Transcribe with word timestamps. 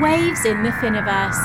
Waves 0.00 0.46
in 0.46 0.62
the 0.62 0.72
Finiverse. 0.72 1.36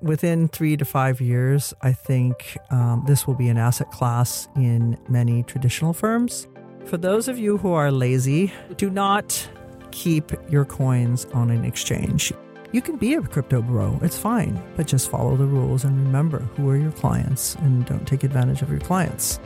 Within 0.00 0.48
three 0.48 0.74
to 0.78 0.86
five 0.86 1.20
years, 1.20 1.74
I 1.82 1.92
think 1.92 2.56
um, 2.70 3.04
this 3.06 3.26
will 3.26 3.34
be 3.34 3.50
an 3.50 3.58
asset 3.58 3.90
class 3.90 4.48
in 4.56 4.96
many 5.06 5.42
traditional 5.42 5.92
firms. 5.92 6.48
For 6.86 6.96
those 6.96 7.28
of 7.28 7.38
you 7.38 7.58
who 7.58 7.72
are 7.72 7.90
lazy, 7.90 8.52
do 8.78 8.88
not 8.88 9.46
keep 9.90 10.32
your 10.50 10.64
coins 10.64 11.26
on 11.34 11.50
an 11.50 11.66
exchange. 11.66 12.32
You 12.72 12.80
can 12.80 12.96
be 12.96 13.14
a 13.14 13.20
crypto 13.20 13.60
bro, 13.60 13.98
it's 14.02 14.16
fine, 14.16 14.62
but 14.76 14.86
just 14.86 15.10
follow 15.10 15.36
the 15.36 15.44
rules 15.44 15.84
and 15.84 15.94
remember 16.06 16.38
who 16.38 16.70
are 16.70 16.76
your 16.76 16.92
clients 16.92 17.54
and 17.56 17.84
don't 17.84 18.08
take 18.08 18.24
advantage 18.24 18.62
of 18.62 18.70
your 18.70 18.80
clients. 18.80 19.40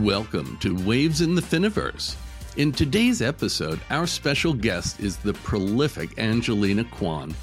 Welcome 0.00 0.56
to 0.60 0.74
Waves 0.86 1.20
in 1.20 1.34
the 1.34 1.42
Finiverse. 1.42 2.16
In 2.56 2.72
today's 2.72 3.20
episode, 3.20 3.78
our 3.90 4.06
special 4.06 4.54
guest 4.54 4.98
is 4.98 5.18
the 5.18 5.34
prolific 5.34 6.18
Angelina 6.18 6.84
Kwan. 6.84 7.34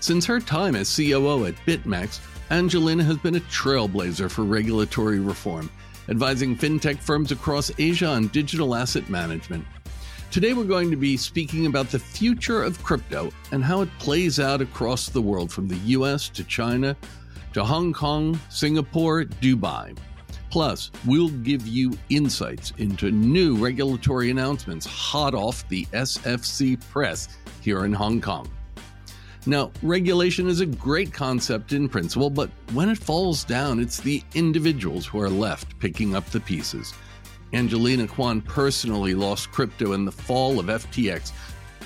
Since 0.00 0.26
her 0.26 0.38
time 0.38 0.76
as 0.76 0.94
COO 0.94 1.46
at 1.46 1.54
BitMEX, 1.66 2.20
Angelina 2.50 3.02
has 3.04 3.16
been 3.16 3.36
a 3.36 3.40
trailblazer 3.40 4.30
for 4.30 4.42
regulatory 4.42 5.20
reform, 5.20 5.70
advising 6.10 6.54
fintech 6.54 6.98
firms 6.98 7.32
across 7.32 7.72
Asia 7.78 8.08
on 8.08 8.28
digital 8.28 8.74
asset 8.74 9.08
management. 9.08 9.64
Today, 10.30 10.52
we're 10.52 10.64
going 10.64 10.90
to 10.90 10.98
be 10.98 11.16
speaking 11.16 11.64
about 11.64 11.88
the 11.88 11.98
future 11.98 12.62
of 12.62 12.82
crypto 12.84 13.32
and 13.52 13.64
how 13.64 13.80
it 13.80 13.98
plays 13.98 14.38
out 14.38 14.60
across 14.60 15.08
the 15.08 15.22
world 15.22 15.50
from 15.50 15.66
the 15.66 15.78
US 15.96 16.28
to 16.28 16.44
China 16.44 16.94
to 17.54 17.64
Hong 17.64 17.94
Kong, 17.94 18.38
Singapore, 18.50 19.24
Dubai. 19.24 19.96
Plus, 20.52 20.90
we'll 21.06 21.30
give 21.30 21.66
you 21.66 21.96
insights 22.10 22.74
into 22.76 23.10
new 23.10 23.56
regulatory 23.56 24.30
announcements 24.30 24.84
hot 24.84 25.34
off 25.34 25.66
the 25.70 25.86
SFC 25.94 26.78
press 26.90 27.38
here 27.62 27.86
in 27.86 27.92
Hong 27.94 28.20
Kong. 28.20 28.50
Now, 29.46 29.72
regulation 29.82 30.48
is 30.48 30.60
a 30.60 30.66
great 30.66 31.10
concept 31.10 31.72
in 31.72 31.88
principle, 31.88 32.28
but 32.28 32.50
when 32.74 32.90
it 32.90 32.98
falls 32.98 33.44
down, 33.44 33.80
it's 33.80 34.00
the 34.00 34.22
individuals 34.34 35.06
who 35.06 35.22
are 35.22 35.30
left 35.30 35.78
picking 35.78 36.14
up 36.14 36.26
the 36.26 36.40
pieces. 36.40 36.92
Angelina 37.54 38.06
Kwan 38.06 38.42
personally 38.42 39.14
lost 39.14 39.50
crypto 39.52 39.92
in 39.92 40.04
the 40.04 40.12
fall 40.12 40.60
of 40.60 40.66
FTX, 40.66 41.32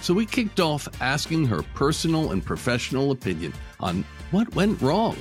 so 0.01 0.13
we 0.13 0.27
kicked 0.27 0.59
off 0.59 0.89
asking 1.01 1.47
her 1.47 1.63
personal 1.75 2.33
and 2.33 2.45
professional 2.45 3.13
opinion 3.13 3.53
on 3.79 4.05
what 4.33 4.53
went 4.57 4.83
wrong. 4.83 5.17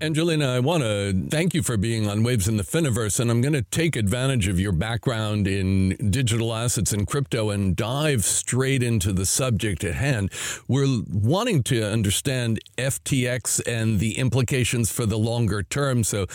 Angelina, 0.00 0.48
I 0.48 0.58
want 0.58 0.82
to 0.82 1.28
thank 1.30 1.54
you 1.54 1.62
for 1.62 1.76
being 1.76 2.08
on 2.08 2.24
Waves 2.24 2.48
in 2.48 2.56
the 2.56 2.64
Finiverse, 2.64 3.20
and 3.20 3.30
I'm 3.30 3.40
going 3.40 3.52
to 3.52 3.62
take 3.62 3.94
advantage 3.94 4.48
of 4.48 4.58
your 4.58 4.72
background 4.72 5.46
in 5.46 6.10
digital 6.10 6.52
assets 6.52 6.92
and 6.92 7.06
crypto 7.06 7.50
and 7.50 7.76
dive 7.76 8.24
straight 8.24 8.82
into 8.82 9.12
the 9.12 9.24
subject 9.24 9.84
at 9.84 9.94
hand. 9.94 10.32
We're 10.66 11.02
wanting 11.08 11.62
to 11.64 11.84
understand 11.84 12.58
FTX 12.76 13.62
and 13.68 14.00
the 14.00 14.18
implications 14.18 14.90
for 14.90 15.06
the 15.06 15.16
longer 15.16 15.62
term. 15.62 16.02
So, 16.02 16.26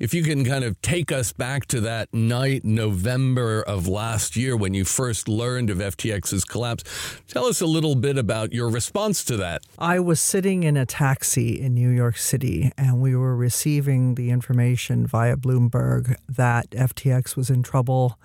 if 0.00 0.12
you 0.12 0.24
can 0.24 0.44
kind 0.44 0.64
of 0.64 0.80
take 0.82 1.12
us 1.12 1.32
back 1.32 1.66
to 1.66 1.80
that 1.82 2.12
night, 2.12 2.64
November 2.64 3.62
of 3.62 3.86
last 3.86 4.36
year, 4.36 4.56
when 4.56 4.74
you 4.74 4.84
first 4.84 5.28
learned 5.28 5.70
of 5.70 5.78
FTX's 5.78 6.44
collapse, 6.44 6.82
tell 7.28 7.46
us 7.46 7.60
a 7.60 7.66
little 7.66 7.94
bit 7.94 8.18
about 8.18 8.52
your 8.52 8.68
response 8.68 9.24
to 9.26 9.36
that. 9.36 9.62
I 9.78 10.00
was 10.00 10.20
sitting 10.20 10.64
in 10.64 10.76
a 10.76 10.84
taxi 10.84 11.60
in 11.60 11.74
New 11.74 11.90
York 11.90 12.16
City, 12.16 12.72
and 12.76 13.03
we 13.04 13.14
were 13.14 13.36
receiving 13.36 14.14
the 14.14 14.30
information 14.30 15.06
via 15.06 15.36
Bloomberg 15.36 16.16
that 16.26 16.70
FTX 16.70 17.36
was 17.36 17.50
in 17.50 17.62
trouble, 17.62 18.18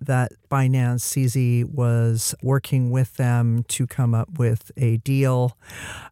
that 0.00 0.32
Binance 0.52 1.00
CZ 1.00 1.64
was 1.70 2.34
working 2.42 2.90
with 2.90 3.16
them 3.16 3.64
to 3.68 3.86
come 3.86 4.14
up 4.14 4.38
with 4.38 4.70
a 4.76 4.98
deal. 4.98 5.56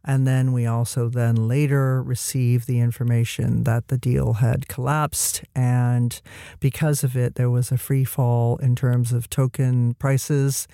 And 0.02 0.26
then 0.26 0.54
we 0.54 0.64
also 0.64 1.10
then 1.10 1.46
later 1.46 2.02
received 2.02 2.66
the 2.66 2.80
information 2.80 3.64
that 3.64 3.88
the 3.88 3.98
deal 3.98 4.34
had 4.34 4.66
collapsed. 4.66 5.44
And 5.54 6.18
because 6.58 7.04
of 7.04 7.18
it, 7.18 7.34
there 7.34 7.50
was 7.50 7.70
a 7.70 7.76
free 7.76 8.04
fall 8.04 8.56
in 8.56 8.74
terms 8.74 9.12
of 9.12 9.28
token 9.28 9.92
prices 9.98 10.66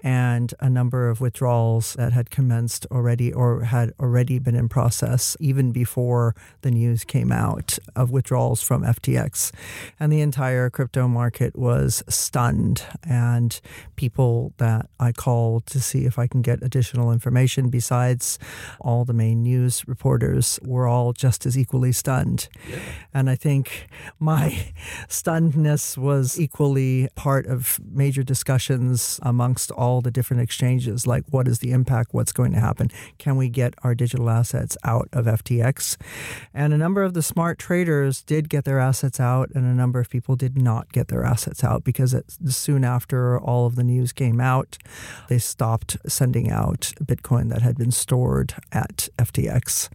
and 0.00 0.54
a 0.60 0.70
number 0.70 1.08
of 1.08 1.20
withdrawals 1.20 1.94
that 1.94 2.12
had 2.12 2.30
commenced 2.30 2.86
already 2.92 3.32
or 3.32 3.62
had 3.62 3.92
already 3.98 4.38
been 4.38 4.54
in 4.54 4.68
process 4.68 5.36
even 5.40 5.72
before 5.72 6.36
the 6.60 6.70
news 6.70 7.02
came 7.02 7.32
out 7.32 7.80
of 7.96 8.12
withdrawals 8.12 8.62
from 8.62 8.84
FTX. 8.84 9.50
And 9.98 10.12
the 10.12 10.20
entire 10.20 10.70
crypto 10.70 11.08
market 11.08 11.58
was 11.58 12.04
stunned 12.08 12.84
and 13.08 13.60
people 13.96 14.52
that 14.58 14.88
I 15.00 15.12
called 15.12 15.66
to 15.66 15.80
see 15.80 16.04
if 16.04 16.18
I 16.18 16.26
can 16.26 16.42
get 16.42 16.62
additional 16.62 17.10
information 17.10 17.70
besides 17.70 18.38
all 18.80 19.04
the 19.04 19.12
main 19.12 19.42
news 19.42 19.88
reporters 19.88 20.60
were 20.62 20.86
all 20.86 21.12
just 21.12 21.46
as 21.46 21.56
equally 21.56 21.92
stunned. 21.92 22.48
Yeah. 22.68 22.78
And 23.14 23.30
I 23.30 23.34
think 23.34 23.88
my 24.18 24.72
stunnedness 25.08 25.96
was 25.96 26.38
equally 26.38 27.08
part 27.14 27.46
of 27.46 27.80
major 27.90 28.22
discussions 28.22 29.18
amongst 29.22 29.70
all 29.70 30.00
the 30.00 30.10
different 30.10 30.42
exchanges 30.42 31.06
like 31.06 31.24
what 31.30 31.48
is 31.48 31.60
the 31.60 31.72
impact, 31.72 32.12
what's 32.12 32.32
going 32.32 32.52
to 32.52 32.60
happen, 32.60 32.90
can 33.18 33.36
we 33.36 33.48
get 33.48 33.74
our 33.82 33.94
digital 33.94 34.28
assets 34.28 34.76
out 34.84 35.08
of 35.12 35.24
FTX? 35.24 35.96
And 36.52 36.74
a 36.74 36.78
number 36.78 37.02
of 37.02 37.14
the 37.14 37.22
smart 37.22 37.58
traders 37.58 38.22
did 38.22 38.48
get 38.48 38.64
their 38.64 38.78
assets 38.78 39.18
out, 39.18 39.50
and 39.54 39.64
a 39.64 39.74
number 39.74 39.98
of 39.98 40.10
people 40.10 40.36
did 40.36 40.60
not 40.60 40.92
get 40.92 41.08
their 41.08 41.24
assets 41.24 41.64
out 41.64 41.84
because 41.84 42.12
it, 42.12 42.36
soon 42.48 42.84
after 42.84 42.97
all 43.38 43.66
of 43.66 43.76
the 43.76 43.84
news 43.84 44.12
came 44.12 44.40
out, 44.40 44.78
they 45.28 45.38
stopped 45.38 45.96
sending 46.06 46.50
out 46.50 46.92
Bitcoin 47.02 47.48
that 47.50 47.62
had 47.62 47.76
been 47.76 47.90
stored 47.90 48.54
at 48.72 49.08
FTX. 49.18 49.88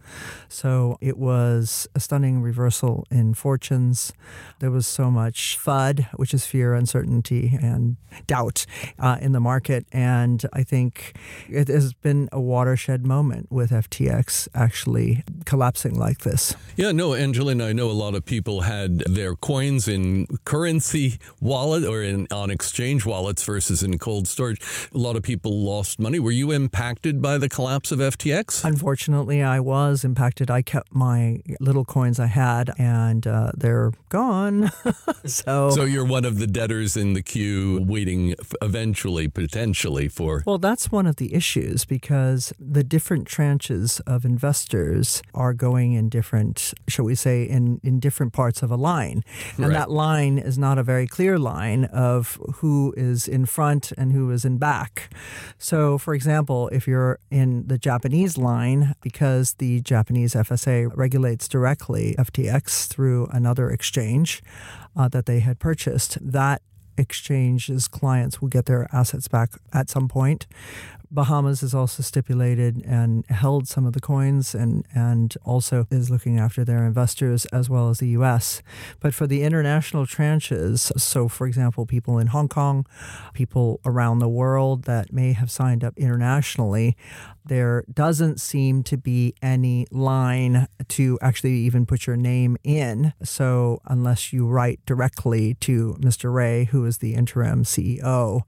So 0.48 0.98
it 1.00 1.18
was 1.18 1.88
a 1.94 2.00
stunning 2.00 2.40
reversal 2.40 3.06
in 3.10 3.34
fortunes. 3.34 4.12
There 4.60 4.70
was 4.70 4.86
so 4.86 5.10
much 5.10 5.58
FUD, 5.58 6.06
which 6.14 6.32
is 6.32 6.46
fear, 6.46 6.74
uncertainty, 6.74 7.58
and 7.60 7.96
doubt 8.26 8.66
uh, 8.98 9.18
in 9.20 9.32
the 9.32 9.40
market. 9.40 9.86
And 9.92 10.44
I 10.52 10.62
think 10.62 11.16
it 11.48 11.68
has 11.68 11.92
been 11.92 12.28
a 12.32 12.40
watershed 12.40 13.04
moment 13.06 13.50
with 13.50 13.70
FTX 13.70 14.48
actually 14.54 15.24
collapsing 15.44 15.98
like 15.98 16.18
this. 16.18 16.54
Yeah, 16.76 16.92
no, 16.92 17.14
Angelina, 17.14 17.66
I 17.66 17.72
know 17.72 17.90
a 17.90 17.92
lot 17.92 18.14
of 18.14 18.24
people 18.24 18.62
had 18.62 19.00
their 19.00 19.34
coins 19.34 19.88
in 19.88 20.26
currency 20.44 21.18
wallet 21.40 21.84
or 21.84 22.02
in 22.02 22.26
on 22.30 22.50
exchange 22.50 22.93
wallets 23.02 23.42
versus 23.44 23.82
in 23.82 23.98
cold 23.98 24.28
storage. 24.28 24.60
A 24.94 24.98
lot 24.98 25.16
of 25.16 25.22
people 25.22 25.62
lost 25.62 25.98
money. 25.98 26.18
Were 26.18 26.30
you 26.30 26.50
impacted 26.50 27.20
by 27.20 27.38
the 27.38 27.48
collapse 27.48 27.92
of 27.92 27.98
FTX? 27.98 28.64
Unfortunately, 28.64 29.42
I 29.42 29.60
was 29.60 30.04
impacted. 30.04 30.50
I 30.50 30.62
kept 30.62 30.94
my 30.94 31.40
little 31.60 31.84
coins 31.84 32.20
I 32.20 32.26
had, 32.26 32.70
and 32.78 33.26
uh, 33.26 33.52
they're 33.56 33.92
gone. 34.08 34.70
so, 35.24 35.70
so 35.70 35.84
you're 35.84 36.04
one 36.04 36.24
of 36.24 36.38
the 36.38 36.46
debtors 36.46 36.96
in 36.96 37.14
the 37.14 37.22
queue, 37.22 37.84
waiting 37.86 38.34
eventually, 38.60 39.28
potentially 39.28 40.08
for. 40.08 40.42
Well, 40.46 40.58
that's 40.58 40.92
one 40.92 41.06
of 41.06 41.16
the 41.16 41.34
issues 41.34 41.84
because 41.84 42.52
the 42.58 42.84
different 42.84 43.26
tranches 43.26 44.00
of 44.06 44.24
investors 44.24 45.22
are 45.32 45.54
going 45.54 45.94
in 45.94 46.08
different, 46.08 46.74
shall 46.88 47.04
we 47.04 47.14
say, 47.14 47.44
in 47.44 47.80
in 47.82 48.00
different 48.00 48.32
parts 48.32 48.62
of 48.62 48.70
a 48.70 48.76
line, 48.76 49.24
and 49.56 49.66
right. 49.66 49.72
that 49.72 49.90
line 49.90 50.38
is 50.38 50.58
not 50.58 50.78
a 50.78 50.82
very 50.82 51.06
clear 51.06 51.38
line 51.38 51.84
of 51.86 52.38
who 52.56 52.73
is 52.96 53.28
in 53.28 53.46
front 53.46 53.92
and 53.96 54.12
who 54.12 54.30
is 54.30 54.44
in 54.44 54.58
back. 54.58 55.12
So, 55.58 55.98
for 55.98 56.14
example, 56.14 56.68
if 56.68 56.86
you're 56.86 57.18
in 57.30 57.66
the 57.66 57.78
Japanese 57.78 58.36
line, 58.36 58.94
because 59.00 59.54
the 59.54 59.80
Japanese 59.80 60.34
FSA 60.34 60.90
regulates 60.94 61.48
directly 61.48 62.14
FTX 62.18 62.86
through 62.86 63.28
another 63.32 63.70
exchange 63.70 64.42
uh, 64.96 65.08
that 65.08 65.26
they 65.26 65.40
had 65.40 65.58
purchased, 65.58 66.18
that 66.20 66.62
exchange's 66.96 67.88
clients 67.88 68.40
will 68.40 68.48
get 68.48 68.66
their 68.66 68.88
assets 68.92 69.28
back 69.28 69.50
at 69.72 69.90
some 69.90 70.08
point. 70.08 70.46
Bahamas 71.14 71.62
is 71.62 71.74
also 71.74 72.02
stipulated 72.02 72.84
and 72.84 73.24
held 73.26 73.68
some 73.68 73.86
of 73.86 73.92
the 73.92 74.00
coins 74.00 74.52
and, 74.52 74.84
and 74.92 75.36
also 75.44 75.86
is 75.90 76.10
looking 76.10 76.40
after 76.40 76.64
their 76.64 76.84
investors 76.84 77.46
as 77.46 77.70
well 77.70 77.88
as 77.88 77.98
the 77.98 78.08
US. 78.08 78.62
But 78.98 79.14
for 79.14 79.28
the 79.28 79.42
international 79.42 80.06
tranches, 80.06 80.90
so 81.00 81.28
for 81.28 81.46
example, 81.46 81.86
people 81.86 82.18
in 82.18 82.26
Hong 82.28 82.48
Kong, 82.48 82.84
people 83.32 83.80
around 83.84 84.18
the 84.18 84.28
world 84.28 84.84
that 84.84 85.12
may 85.12 85.32
have 85.34 85.52
signed 85.52 85.84
up 85.84 85.96
internationally, 85.96 86.96
there 87.44 87.84
doesn't 87.92 88.40
seem 88.40 88.82
to 88.84 88.96
be 88.96 89.34
any 89.42 89.86
line 89.90 90.68
to 90.88 91.18
actually 91.20 91.54
even 91.54 91.86
put 91.86 92.06
your 92.06 92.16
name 92.16 92.56
in. 92.64 93.12
So, 93.22 93.80
unless 93.86 94.32
you 94.32 94.46
write 94.46 94.80
directly 94.86 95.54
to 95.60 95.96
Mr. 96.00 96.32
Ray, 96.32 96.64
who 96.64 96.84
is 96.84 96.98
the 96.98 97.14
interim 97.14 97.64
CEO, 97.64 98.42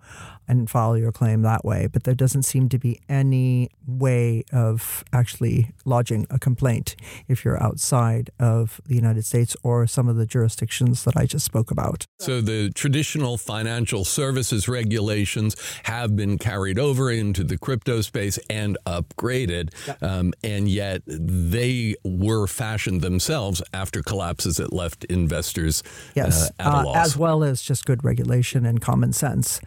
and 0.48 0.70
file 0.70 0.96
your 0.96 1.12
claim 1.12 1.42
that 1.42 1.64
way. 1.64 1.86
But 1.86 2.04
there 2.04 2.14
doesn't 2.14 2.44
seem 2.44 2.68
to 2.70 2.78
be 2.78 3.00
any 3.08 3.70
way 3.86 4.44
of 4.52 5.04
actually 5.12 5.72
lodging 5.84 6.26
a 6.30 6.38
complaint 6.38 6.96
if 7.28 7.44
you're 7.44 7.62
outside 7.62 8.30
of 8.38 8.80
the 8.86 8.94
United 8.94 9.24
States 9.24 9.56
or 9.62 9.86
some 9.86 10.08
of 10.08 10.16
the 10.16 10.26
jurisdictions 10.26 11.04
that 11.04 11.16
I 11.16 11.26
just 11.26 11.44
spoke 11.44 11.70
about. 11.70 12.06
So 12.20 12.40
the 12.40 12.70
traditional 12.70 13.36
financial 13.38 14.04
services 14.04 14.68
regulations 14.68 15.56
have 15.84 16.16
been 16.16 16.38
carried 16.38 16.78
over 16.78 17.10
into 17.10 17.44
the 17.44 17.58
crypto 17.58 18.00
space 18.00 18.38
and 18.48 18.78
upgraded, 18.86 19.70
um, 20.02 20.32
and 20.42 20.68
yet 20.68 21.02
they 21.06 21.94
were 22.04 22.46
fashioned 22.46 23.02
themselves 23.02 23.62
after 23.72 24.02
collapses 24.02 24.56
that 24.56 24.72
left 24.72 25.04
investors 25.04 25.82
yes, 26.14 26.50
uh, 26.50 26.52
at 26.60 26.66
a 26.66 26.76
uh, 26.76 26.84
loss. 26.84 26.96
as 26.96 27.16
well 27.16 27.44
as 27.44 27.62
just 27.62 27.84
good 27.84 28.04
regulation 28.04 28.64
and 28.64 28.80
common 28.80 29.12
sense. 29.12 29.60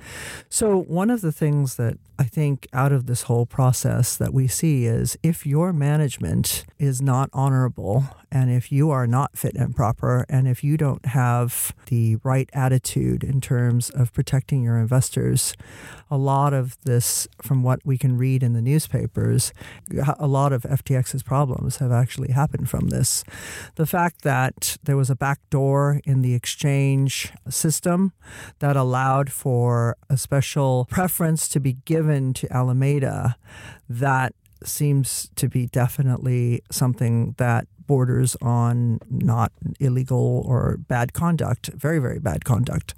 So 0.50 0.82
one 0.82 1.10
of 1.10 1.22
the 1.22 1.32
things 1.32 1.76
that 1.76 1.98
I 2.18 2.24
think 2.24 2.68
out 2.74 2.92
of 2.92 3.06
this 3.06 3.24
whole 3.24 3.46
process 3.46 4.18
that 4.18 4.34
we 4.34 4.48
see 4.48 4.86
is 4.86 5.18
if 5.24 5.46
your 5.46 5.72
management 5.72 6.66
is 6.78 7.02
not 7.02 7.30
honorable 7.32 8.04
and 8.30 8.52
if 8.52 8.72
you 8.72 8.92
are 8.92 9.08
not 9.08 9.38
fit 9.38 9.56
and 9.56 9.74
proper 9.74 10.26
and 10.28 10.46
if 10.46 10.62
you 10.62 10.76
don't 10.76 11.06
have 11.06 11.74
the 11.88 12.18
right 12.18 12.50
attitude 12.54 13.24
in 13.24 13.40
terms 13.40 13.90
of 13.92 14.14
protecting 14.14 14.64
your 14.64 14.78
investors, 14.78 15.54
a 16.12 16.18
lot 16.18 16.54
of 16.54 16.78
this, 16.84 17.28
from 17.42 17.64
what 17.64 17.80
we 17.86 17.98
can 17.98 18.18
read 18.18 18.44
in 18.44 18.52
the 18.52 18.62
newspapers, 19.16 19.54
a 20.20 20.28
lot 20.28 20.54
of 20.54 20.64
FTX's 20.64 21.24
problems 21.24 21.78
have 21.78 21.92
actually 21.92 22.32
happened 22.32 22.70
from 22.70 22.90
this. 22.90 23.24
The 23.76 23.86
fact 23.86 24.22
that 24.24 24.78
there 24.84 24.98
was 24.98 25.10
a 25.10 25.16
back 25.16 25.40
door 25.50 26.02
in 26.06 26.22
the 26.22 26.34
exchange 26.34 27.32
system 27.50 28.14
that 28.60 28.76
allowed 28.76 29.32
for 29.32 29.98
a 30.10 30.18
special 30.18 30.86
preference 30.90 31.48
to 31.50 31.60
be 31.60 31.74
given 31.86 32.34
to 32.34 32.52
Alameda, 32.54 33.36
that 33.90 34.34
seems 34.64 35.30
to 35.36 35.48
be 35.48 35.68
definitely 35.68 36.62
something 36.72 37.34
that 37.38 37.68
borders 37.88 38.36
on 38.40 39.00
not 39.10 39.52
illegal 39.80 40.44
or 40.46 40.78
bad 40.78 41.14
conduct, 41.14 41.72
very, 41.74 41.98
very 41.98 42.20
bad 42.20 42.46
conduct. 42.46 42.94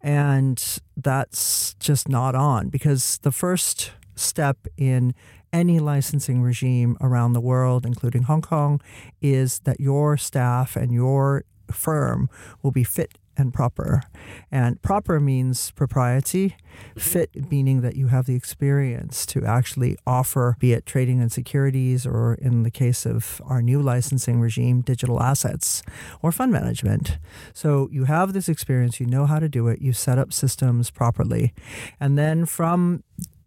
And 0.00 0.80
that's 0.96 1.74
just 1.74 2.08
not 2.08 2.34
on 2.34 2.70
because 2.70 3.18
the 3.18 3.32
first 3.32 3.92
step 4.14 4.56
in 4.76 5.14
any 5.52 5.78
licensing 5.78 6.42
regime 6.42 6.96
around 7.00 7.32
the 7.32 7.40
world, 7.40 7.84
including 7.84 8.22
Hong 8.22 8.42
Kong, 8.42 8.80
is 9.20 9.60
that 9.60 9.80
your 9.80 10.16
staff 10.16 10.76
and 10.76 10.92
your 10.92 11.44
firm 11.70 12.28
will 12.62 12.72
be 12.72 12.84
fit 12.84 13.18
and 13.36 13.52
proper. 13.52 14.02
And 14.50 14.80
proper 14.82 15.18
means 15.18 15.70
propriety, 15.70 16.50
mm-hmm. 16.50 17.00
fit 17.00 17.50
meaning 17.50 17.80
that 17.80 17.96
you 17.96 18.08
have 18.08 18.26
the 18.26 18.34
experience 18.34 19.24
to 19.26 19.44
actually 19.44 19.96
offer, 20.06 20.56
be 20.58 20.72
it 20.72 20.84
trading 20.86 21.20
in 21.20 21.30
securities 21.30 22.06
or 22.06 22.34
in 22.34 22.62
the 22.62 22.70
case 22.70 23.06
of 23.06 23.40
our 23.44 23.62
new 23.62 23.80
licensing 23.80 24.40
regime, 24.40 24.82
digital 24.82 25.22
assets 25.22 25.82
or 26.20 26.30
fund 26.30 26.52
management. 26.52 27.18
So 27.54 27.88
you 27.90 28.04
have 28.04 28.32
this 28.32 28.48
experience, 28.48 29.00
you 29.00 29.06
know 29.06 29.26
how 29.26 29.38
to 29.38 29.48
do 29.48 29.68
it, 29.68 29.80
you 29.80 29.92
set 29.92 30.18
up 30.18 30.32
systems 30.32 30.90
properly. 30.90 31.54
And 31.98 32.18
then 32.18 32.44
from 32.46 33.02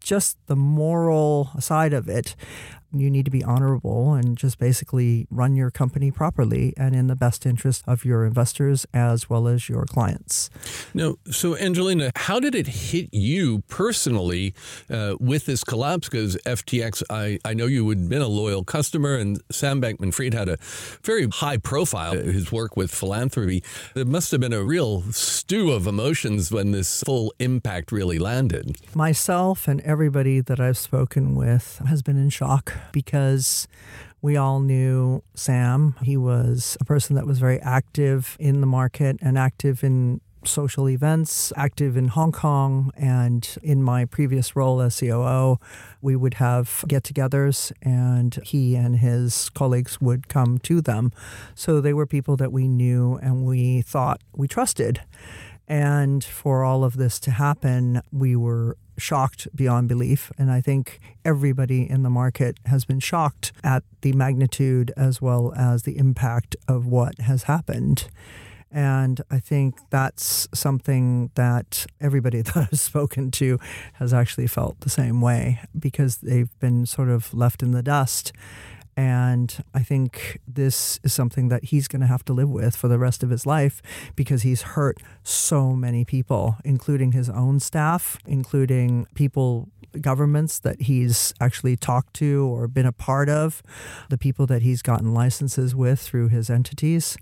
just 0.05 0.37
the 0.45 0.55
moral 0.55 1.49
side 1.59 1.91
of 1.91 2.07
it, 2.07 2.35
you 2.99 3.09
need 3.09 3.25
to 3.25 3.31
be 3.31 3.43
honorable 3.43 4.13
and 4.13 4.37
just 4.37 4.59
basically 4.59 5.27
run 5.29 5.55
your 5.55 5.71
company 5.71 6.11
properly 6.11 6.73
and 6.77 6.95
in 6.95 7.07
the 7.07 7.15
best 7.15 7.45
interest 7.45 7.83
of 7.87 8.05
your 8.05 8.25
investors 8.25 8.85
as 8.93 9.29
well 9.29 9.47
as 9.47 9.69
your 9.69 9.85
clients. 9.85 10.49
No, 10.93 11.17
so 11.29 11.55
Angelina, 11.57 12.11
how 12.15 12.39
did 12.39 12.55
it 12.55 12.67
hit 12.67 13.13
you 13.13 13.59
personally 13.67 14.53
uh, 14.89 15.15
with 15.19 15.45
this 15.45 15.63
collapse? 15.63 16.09
Because 16.09 16.37
FTX, 16.45 17.03
I, 17.09 17.39
I 17.45 17.53
know 17.53 17.65
you 17.65 17.87
had 17.89 18.09
been 18.09 18.21
a 18.21 18.27
loyal 18.27 18.63
customer, 18.63 19.15
and 19.15 19.41
Sam 19.51 19.81
Bankman 19.81 20.13
Fried 20.13 20.33
had 20.33 20.49
a 20.49 20.57
very 21.03 21.27
high 21.27 21.57
profile, 21.57 22.13
his 22.13 22.51
work 22.51 22.77
with 22.77 22.93
philanthropy. 22.93 23.63
There 23.93 24.05
must 24.05 24.31
have 24.31 24.41
been 24.41 24.53
a 24.53 24.63
real 24.63 25.01
stew 25.11 25.71
of 25.71 25.87
emotions 25.87 26.51
when 26.51 26.71
this 26.71 27.03
full 27.03 27.33
impact 27.39 27.91
really 27.91 28.19
landed. 28.19 28.77
Myself 28.95 29.67
and 29.67 29.81
everybody 29.81 30.41
that 30.41 30.59
I've 30.59 30.77
spoken 30.77 31.35
with 31.35 31.81
has 31.87 32.01
been 32.01 32.17
in 32.17 32.29
shock 32.29 32.73
because 32.91 33.67
we 34.21 34.37
all 34.37 34.59
knew 34.59 35.23
Sam. 35.35 35.95
He 36.01 36.17
was 36.17 36.77
a 36.81 36.85
person 36.85 37.15
that 37.15 37.27
was 37.27 37.39
very 37.39 37.59
active 37.61 38.35
in 38.39 38.61
the 38.61 38.67
market 38.67 39.17
and 39.21 39.37
active 39.37 39.83
in 39.83 40.21
social 40.47 40.89
events, 40.89 41.51
active 41.55 41.97
in 41.97 42.07
Hong 42.09 42.31
Kong. 42.31 42.91
And 42.95 43.47
in 43.61 43.83
my 43.83 44.05
previous 44.05 44.55
role 44.55 44.81
as 44.81 44.99
COO, 44.99 45.59
we 46.01 46.15
would 46.15 46.35
have 46.35 46.85
get 46.87 47.03
togethers 47.03 47.71
and 47.81 48.35
he 48.43 48.75
and 48.75 48.97
his 48.97 49.49
colleagues 49.49 49.99
would 50.01 50.27
come 50.27 50.57
to 50.59 50.81
them. 50.81 51.11
So 51.53 51.81
they 51.81 51.93
were 51.93 52.05
people 52.05 52.35
that 52.37 52.51
we 52.51 52.67
knew 52.67 53.17
and 53.21 53.45
we 53.45 53.81
thought 53.81 54.21
we 54.33 54.47
trusted. 54.47 55.01
And 55.67 56.23
for 56.23 56.63
all 56.63 56.83
of 56.83 56.97
this 56.97 57.19
to 57.21 57.31
happen, 57.31 58.01
we 58.11 58.35
were 58.35 58.77
shocked 58.97 59.47
beyond 59.55 59.87
belief. 59.87 60.31
And 60.37 60.51
I 60.51 60.61
think 60.61 60.99
everybody 61.23 61.89
in 61.89 62.03
the 62.03 62.09
market 62.09 62.57
has 62.65 62.85
been 62.85 62.99
shocked 62.99 63.51
at 63.63 63.83
the 64.01 64.13
magnitude 64.13 64.91
as 64.95 65.21
well 65.21 65.53
as 65.55 65.83
the 65.83 65.97
impact 65.97 66.55
of 66.67 66.85
what 66.85 67.19
has 67.19 67.43
happened. 67.43 68.09
And 68.71 69.21
I 69.31 69.39
think 69.39 69.75
that's 69.89 70.49
something 70.53 71.31
that 71.35 71.85
everybody 72.01 72.41
that 72.41 72.57
I've 72.57 72.79
spoken 72.79 73.31
to 73.31 73.59
has 73.93 74.13
actually 74.13 74.47
felt 74.47 74.81
the 74.81 74.89
same 74.89 75.21
way 75.21 75.61
because 75.77 76.17
they've 76.17 76.57
been 76.59 76.85
sort 76.85 77.09
of 77.09 77.33
left 77.33 77.63
in 77.63 77.71
the 77.71 77.83
dust. 77.83 78.33
And 78.97 79.63
I 79.73 79.81
think 79.81 80.39
this 80.47 80.99
is 81.03 81.13
something 81.13 81.49
that 81.49 81.65
he's 81.65 81.87
going 81.87 81.99
to 81.99 82.07
have 82.07 82.23
to 82.25 82.33
live 82.33 82.49
with 82.49 82.75
for 82.75 82.87
the 82.87 82.97
rest 82.97 83.23
of 83.23 83.29
his 83.29 83.45
life 83.45 83.81
because 84.15 84.43
he's 84.43 84.61
hurt 84.61 85.01
so 85.23 85.73
many 85.73 86.05
people, 86.05 86.57
including 86.63 87.11
his 87.11 87.29
own 87.29 87.59
staff, 87.59 88.17
including 88.25 89.05
people, 89.13 89.67
governments 89.99 90.59
that 90.59 90.83
he's 90.83 91.33
actually 91.41 91.75
talked 91.75 92.13
to 92.15 92.47
or 92.47 92.67
been 92.67 92.85
a 92.85 92.93
part 92.93 93.27
of, 93.27 93.61
the 94.09 94.17
people 94.17 94.45
that 94.47 94.61
he's 94.61 94.81
gotten 94.81 95.13
licenses 95.13 95.75
with 95.75 95.99
through 95.99 96.29
his 96.29 96.49
entities. 96.49 97.17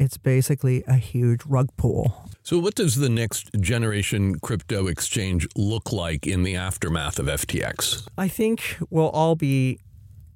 It's 0.00 0.18
basically 0.18 0.82
a 0.88 0.96
huge 0.96 1.44
rug 1.46 1.68
pull. 1.76 2.28
So, 2.42 2.58
what 2.58 2.74
does 2.74 2.96
the 2.96 3.08
next 3.08 3.50
generation 3.60 4.40
crypto 4.40 4.88
exchange 4.88 5.46
look 5.56 5.92
like 5.92 6.26
in 6.26 6.42
the 6.42 6.56
aftermath 6.56 7.20
of 7.20 7.26
FTX? 7.26 8.08
I 8.18 8.26
think 8.26 8.78
we'll 8.90 9.10
all 9.10 9.36
be 9.36 9.78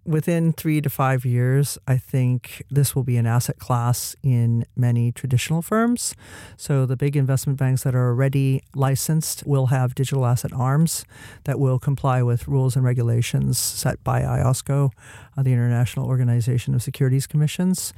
within 0.07 0.53
three 0.53 0.81
to 0.81 0.89
five 0.89 1.25
years, 1.25 1.79
I 1.87 1.97
think 1.97 2.63
this 2.71 2.95
will 2.95 3.03
be 3.03 3.17
an 3.17 3.27
asset 3.27 3.59
class 3.59 4.15
in 4.23 4.65
many 4.77 5.13
traditional 5.13 5.63
firms. 5.63 6.15
So 6.57 6.87
the 6.87 6.97
big 6.97 7.17
investment 7.17 7.59
banks 7.59 7.83
that 7.83 7.95
are 7.95 8.09
already 8.09 8.63
licensed 8.75 9.45
will 9.47 9.67
have 9.67 9.95
digital 9.95 10.25
asset 10.25 10.53
arms 10.53 11.05
that 11.45 11.59
will 11.59 11.79
comply 11.79 12.23
with 12.23 12.47
rules 12.49 12.77
and 12.77 12.85
regulations 12.85 13.59
set 13.59 14.03
by 14.05 14.23
IOSCO, 14.23 14.93
uh, 15.37 15.43
the 15.43 15.53
International 15.53 16.07
Organization 16.07 16.75
of 16.75 16.83
Securities 16.83 17.27
Commissions. 17.27 17.93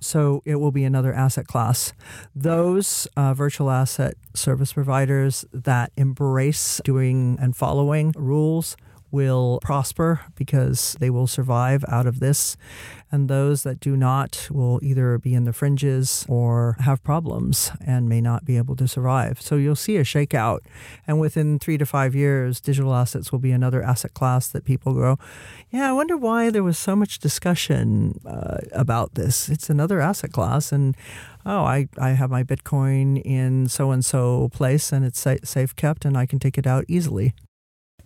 So 0.00 0.42
it 0.44 0.56
will 0.56 0.72
be 0.72 0.84
another 0.84 1.12
asset 1.14 1.46
class. 1.46 1.92
Those 2.34 3.08
uh, 3.16 3.34
virtual 3.34 3.70
asset 3.70 4.14
service 4.34 4.72
providers 4.72 5.44
that 5.52 5.92
embrace 5.96 6.80
doing 6.84 7.38
and 7.40 7.56
following 7.56 8.12
rules 8.16 8.76
will 9.14 9.60
prosper 9.62 10.20
because 10.34 10.96
they 10.98 11.08
will 11.08 11.28
survive 11.28 11.84
out 11.86 12.04
of 12.04 12.18
this. 12.18 12.56
And 13.12 13.28
those 13.28 13.62
that 13.62 13.78
do 13.78 13.96
not 13.96 14.48
will 14.50 14.80
either 14.82 15.18
be 15.18 15.34
in 15.34 15.44
the 15.44 15.52
fringes 15.52 16.26
or 16.28 16.76
have 16.80 17.04
problems 17.04 17.70
and 17.86 18.08
may 18.08 18.20
not 18.20 18.44
be 18.44 18.56
able 18.56 18.74
to 18.74 18.88
survive. 18.88 19.40
So 19.40 19.54
you'll 19.54 19.76
see 19.76 19.98
a 19.98 20.02
shakeout. 20.02 20.60
And 21.06 21.20
within 21.20 21.60
three 21.60 21.78
to 21.78 21.86
five 21.86 22.16
years, 22.16 22.60
digital 22.60 22.92
assets 22.92 23.30
will 23.30 23.38
be 23.38 23.52
another 23.52 23.84
asset 23.84 24.14
class 24.14 24.48
that 24.48 24.64
people 24.64 24.94
go, 24.94 25.16
yeah, 25.70 25.88
I 25.88 25.92
wonder 25.92 26.16
why 26.16 26.50
there 26.50 26.64
was 26.64 26.76
so 26.76 26.96
much 26.96 27.20
discussion 27.20 28.20
uh, 28.26 28.58
about 28.72 29.14
this. 29.14 29.48
It's 29.48 29.70
another 29.70 30.00
asset 30.00 30.32
class. 30.32 30.72
And 30.72 30.96
oh, 31.46 31.62
I, 31.62 31.86
I 31.96 32.10
have 32.10 32.30
my 32.30 32.42
Bitcoin 32.42 33.22
in 33.24 33.68
so 33.68 33.92
and 33.92 34.04
so 34.04 34.48
place 34.48 34.90
and 34.90 35.04
it's 35.04 35.24
safe 35.44 35.76
kept 35.76 36.04
and 36.04 36.18
I 36.18 36.26
can 36.26 36.40
take 36.40 36.58
it 36.58 36.66
out 36.66 36.84
easily. 36.88 37.32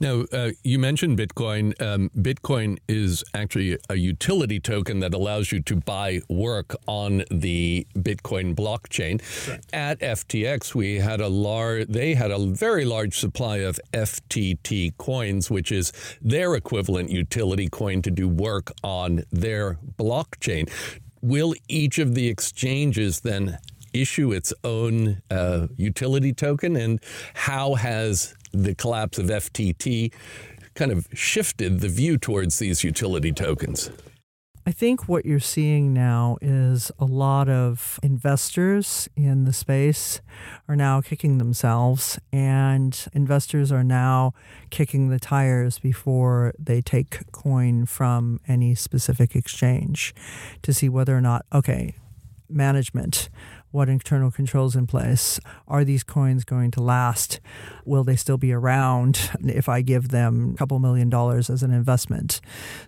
Now, 0.00 0.24
uh, 0.32 0.50
you 0.62 0.78
mentioned 0.78 1.18
Bitcoin. 1.18 1.80
Um, 1.82 2.10
Bitcoin 2.16 2.78
is 2.88 3.24
actually 3.34 3.78
a 3.88 3.96
utility 3.96 4.60
token 4.60 5.00
that 5.00 5.12
allows 5.12 5.50
you 5.50 5.60
to 5.62 5.76
buy 5.76 6.20
work 6.28 6.76
on 6.86 7.24
the 7.30 7.86
Bitcoin 7.96 8.54
blockchain. 8.54 9.20
Right. 9.48 9.60
At 9.72 9.98
FTX, 10.00 10.74
we 10.74 10.96
had 10.96 11.20
a 11.20 11.28
large, 11.28 11.88
they 11.88 12.14
had 12.14 12.30
a 12.30 12.38
very 12.38 12.84
large 12.84 13.18
supply 13.18 13.58
of 13.58 13.80
FTT 13.92 14.96
coins, 14.98 15.50
which 15.50 15.72
is 15.72 15.92
their 16.22 16.54
equivalent 16.54 17.10
utility 17.10 17.68
coin 17.68 18.00
to 18.02 18.10
do 18.10 18.28
work 18.28 18.72
on 18.84 19.24
their 19.32 19.78
blockchain. 19.98 20.70
Will 21.20 21.54
each 21.68 21.98
of 21.98 22.14
the 22.14 22.28
exchanges 22.28 23.20
then 23.20 23.58
issue 23.92 24.32
its 24.32 24.52
own 24.62 25.22
uh, 25.30 25.66
utility 25.76 26.32
token? 26.32 26.76
And 26.76 27.00
how 27.34 27.74
has 27.74 28.34
the 28.52 28.74
collapse 28.74 29.18
of 29.18 29.26
FTT 29.26 30.12
kind 30.74 30.92
of 30.92 31.06
shifted 31.12 31.80
the 31.80 31.88
view 31.88 32.18
towards 32.18 32.58
these 32.58 32.84
utility 32.84 33.32
tokens? 33.32 33.90
I 34.68 34.70
think 34.70 35.08
what 35.08 35.24
you're 35.24 35.40
seeing 35.40 35.94
now 35.94 36.36
is 36.42 36.92
a 36.98 37.06
lot 37.06 37.48
of 37.48 37.98
investors 38.02 39.08
in 39.16 39.44
the 39.44 39.52
space 39.54 40.20
are 40.68 40.76
now 40.76 41.00
kicking 41.00 41.38
themselves, 41.38 42.18
and 42.34 43.06
investors 43.14 43.72
are 43.72 43.82
now 43.82 44.34
kicking 44.68 45.08
the 45.08 45.18
tires 45.18 45.78
before 45.78 46.52
they 46.58 46.82
take 46.82 47.32
coin 47.32 47.86
from 47.86 48.40
any 48.46 48.74
specific 48.74 49.34
exchange 49.34 50.14
to 50.60 50.74
see 50.74 50.90
whether 50.90 51.16
or 51.16 51.22
not, 51.22 51.46
okay, 51.50 51.94
management 52.50 53.30
what 53.70 53.88
internal 53.88 54.30
controls 54.30 54.74
in 54.74 54.86
place. 54.86 55.40
Are 55.66 55.84
these 55.84 56.02
coins 56.02 56.44
going 56.44 56.70
to 56.72 56.82
last? 56.82 57.40
Will 57.84 58.04
they 58.04 58.16
still 58.16 58.38
be 58.38 58.52
around 58.52 59.30
if 59.44 59.68
I 59.68 59.82
give 59.82 60.08
them 60.08 60.52
a 60.54 60.56
couple 60.56 60.78
million 60.78 61.10
dollars 61.10 61.50
as 61.50 61.62
an 61.62 61.72
investment? 61.72 62.40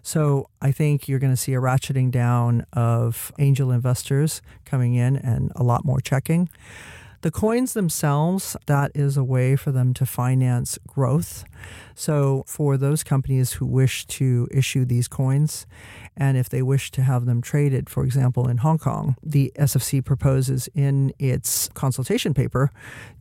So 0.02 0.48
I 0.60 0.72
think 0.72 1.08
you're 1.08 1.18
going 1.18 1.32
to 1.32 1.36
see 1.36 1.54
a 1.54 1.60
ratcheting 1.60 2.10
down 2.10 2.66
of 2.72 3.32
angel 3.38 3.70
investors 3.70 4.42
coming 4.64 4.94
in 4.94 5.16
and 5.16 5.52
a 5.56 5.62
lot 5.62 5.84
more 5.84 6.00
checking. 6.00 6.48
The 7.22 7.30
coins 7.30 7.74
themselves, 7.74 8.56
that 8.64 8.92
is 8.94 9.18
a 9.18 9.24
way 9.24 9.54
for 9.54 9.72
them 9.72 9.92
to 9.94 10.06
finance 10.06 10.78
growth. 10.86 11.44
So, 11.94 12.44
for 12.46 12.78
those 12.78 13.04
companies 13.04 13.52
who 13.52 13.66
wish 13.66 14.06
to 14.06 14.48
issue 14.50 14.86
these 14.86 15.06
coins, 15.06 15.66
and 16.20 16.36
if 16.36 16.50
they 16.50 16.60
wish 16.60 16.90
to 16.90 17.02
have 17.02 17.24
them 17.24 17.40
traded, 17.40 17.88
for 17.88 18.04
example, 18.04 18.46
in 18.46 18.58
Hong 18.58 18.76
Kong, 18.76 19.16
the 19.22 19.50
SFC 19.58 20.04
proposes 20.04 20.68
in 20.74 21.14
its 21.18 21.70
consultation 21.70 22.34
paper 22.34 22.70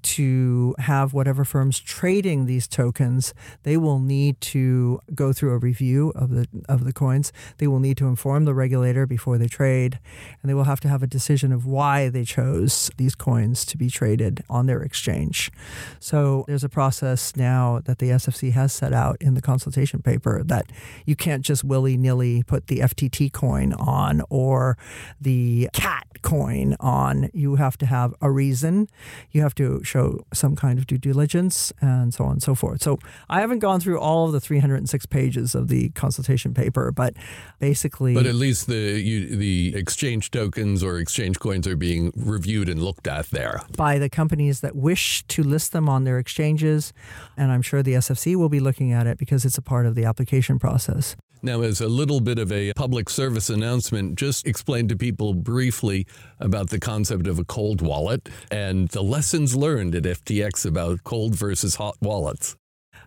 to 0.01 0.75
have 0.79 1.13
whatever 1.13 1.45
firms 1.45 1.79
trading 1.79 2.45
these 2.45 2.67
tokens, 2.67 3.33
they 3.63 3.77
will 3.77 3.99
need 3.99 4.39
to 4.41 4.99
go 5.15 5.31
through 5.31 5.53
a 5.53 5.57
review 5.57 6.11
of 6.13 6.31
the 6.31 6.47
of 6.67 6.83
the 6.83 6.91
coins. 6.91 7.31
They 7.57 7.67
will 7.67 7.79
need 7.79 7.95
to 7.97 8.07
inform 8.07 8.43
the 8.43 8.53
regulator 8.53 9.05
before 9.05 9.37
they 9.37 9.47
trade, 9.47 9.99
and 10.41 10.49
they 10.49 10.53
will 10.53 10.65
have 10.65 10.81
to 10.81 10.89
have 10.89 11.01
a 11.01 11.07
decision 11.07 11.53
of 11.53 11.65
why 11.65 12.09
they 12.09 12.25
chose 12.25 12.91
these 12.97 13.15
coins 13.15 13.63
to 13.65 13.77
be 13.77 13.89
traded 13.89 14.43
on 14.49 14.65
their 14.65 14.81
exchange. 14.81 15.51
So 15.99 16.43
there's 16.47 16.65
a 16.65 16.69
process 16.69 17.35
now 17.37 17.79
that 17.85 17.99
the 17.99 18.09
SFC 18.09 18.51
has 18.51 18.73
set 18.73 18.91
out 18.91 19.15
in 19.21 19.35
the 19.35 19.41
consultation 19.41 20.01
paper 20.01 20.43
that 20.43 20.65
you 21.05 21.15
can't 21.15 21.45
just 21.45 21.63
willy 21.63 21.95
nilly 21.95 22.43
put 22.43 22.67
the 22.67 22.88
FTT 22.89 23.31
coin 23.31 23.73
on 23.73 24.21
or 24.29 24.77
the 25.19 25.69
CAT 25.73 26.07
coin 26.21 26.75
on. 26.79 27.29
You 27.33 27.55
have 27.55 27.77
to 27.77 27.85
have 27.85 28.13
a 28.21 28.29
reason. 28.31 28.87
You 29.31 29.41
have 29.41 29.55
to 29.55 29.83
show 29.83 30.25
some 30.33 30.55
kind 30.55 30.79
of 30.79 30.87
due 30.87 30.97
diligence 30.97 31.71
and 31.81 32.13
so 32.13 32.25
on 32.25 32.31
and 32.33 32.43
so 32.43 32.55
forth. 32.55 32.81
So 32.81 32.99
I 33.29 33.41
haven't 33.41 33.59
gone 33.59 33.79
through 33.79 33.99
all 33.99 34.27
of 34.27 34.33
the 34.33 34.39
306 34.39 35.05
pages 35.05 35.55
of 35.55 35.67
the 35.67 35.89
consultation 35.89 36.53
paper, 36.53 36.91
but 36.91 37.13
basically. 37.59 38.13
But 38.13 38.25
at 38.25 38.35
least 38.35 38.67
the 38.67 38.99
you, 38.99 39.35
the 39.35 39.75
exchange 39.75 40.31
tokens 40.31 40.83
or 40.83 40.97
exchange 40.97 41.39
coins 41.39 41.67
are 41.67 41.75
being 41.75 42.11
reviewed 42.15 42.69
and 42.69 42.81
looked 42.81 43.07
at 43.07 43.27
there 43.27 43.61
by 43.75 43.97
the 43.99 44.09
companies 44.09 44.61
that 44.61 44.75
wish 44.75 45.23
to 45.27 45.43
list 45.43 45.71
them 45.71 45.87
on 45.87 46.03
their 46.03 46.19
exchanges, 46.19 46.93
and 47.37 47.51
I'm 47.51 47.61
sure 47.61 47.81
the 47.81 47.93
SFC 47.93 48.35
will 48.35 48.49
be 48.49 48.59
looking 48.59 48.91
at 48.91 49.07
it 49.07 49.17
because 49.17 49.45
it's 49.45 49.57
a 49.57 49.61
part 49.61 49.85
of 49.85 49.95
the 49.95 50.05
application 50.05 50.59
process. 50.59 51.15
Now, 51.41 51.61
as 51.61 51.79
a 51.79 51.87
little 51.87 52.19
bit 52.19 52.37
of 52.37 52.51
a 52.51 52.73
public 52.73 53.09
service 53.09 53.49
announcement, 53.49 54.17
just 54.17 54.45
explain 54.45 54.89
to 54.89 54.97
people 54.97 55.33
briefly 55.33 56.05
about 56.39 56.69
the 56.69 56.79
concept 56.79 57.27
of 57.27 57.39
a 57.39 57.45
cold 57.45 57.81
wallet 57.81 58.27
and 58.51 58.89
the 58.89 59.01
lessons 59.01 59.55
learned 59.55 59.95
at 59.95 60.03
FTX 60.03 60.65
about 60.65 61.05
cold 61.05 61.35
versus 61.35 61.75
hot 61.75 61.95
wallets. 62.01 62.57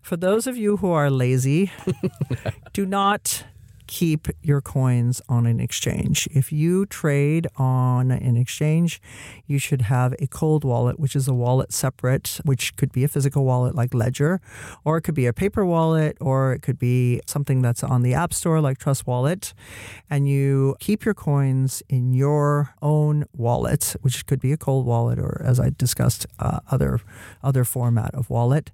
For 0.01 0.17
those 0.17 0.47
of 0.47 0.57
you 0.57 0.79
who 0.79 0.91
are 0.91 1.11
lazy, 1.11 1.71
do 2.73 2.87
not 2.87 3.45
keep 3.93 4.27
your 4.41 4.63
coins 4.63 5.21
on 5.29 5.45
an 5.45 5.61
exchange. 5.61 6.27
If 6.33 6.51
you 6.51 6.87
trade 6.87 7.47
on 7.57 8.11
an 8.11 8.39
exchange, 8.39 9.03
you 9.47 9.59
should 9.59 9.83
have 9.83 10.15
a 10.19 10.27
cold 10.27 10.65
wallet, 10.65 10.99
which 10.99 11.15
is 11.15 11.29
a 11.29 11.35
wallet 11.35 11.75
separate, 11.75 12.41
which 12.43 12.75
could 12.77 12.91
be 12.91 13.05
a 13.05 13.09
physical 13.09 13.45
wallet 13.45 13.75
like 13.75 13.93
Ledger, 13.93 14.41
or 14.83 14.97
it 14.97 15.03
could 15.03 15.15
be 15.15 15.27
a 15.27 15.33
paper 15.35 15.67
wallet, 15.67 16.17
or 16.23 16.55
it 16.55 16.63
could 16.63 16.79
be 16.79 17.21
something 17.27 17.61
that's 17.61 17.85
on 17.85 18.01
the 18.01 18.15
App 18.15 18.33
Store 18.33 18.63
like 18.63 18.79
Trust 18.79 19.07
Wallet. 19.07 19.53
And 20.09 20.27
you 20.27 20.75
keep 20.81 21.05
your 21.05 21.13
coins 21.13 21.83
in 21.91 22.15
your 22.15 22.75
own 22.81 23.27
wallet, 23.37 23.95
which 24.01 24.25
could 24.25 24.41
be 24.41 24.53
a 24.53 24.57
cold 24.57 24.87
wallet, 24.87 25.19
or 25.19 25.43
as 25.45 25.61
I 25.61 25.69
discussed, 25.69 26.25
uh, 26.39 26.61
other 26.71 27.01
other 27.43 27.65
format 27.65 28.15
of 28.15 28.31
wallet. 28.31 28.71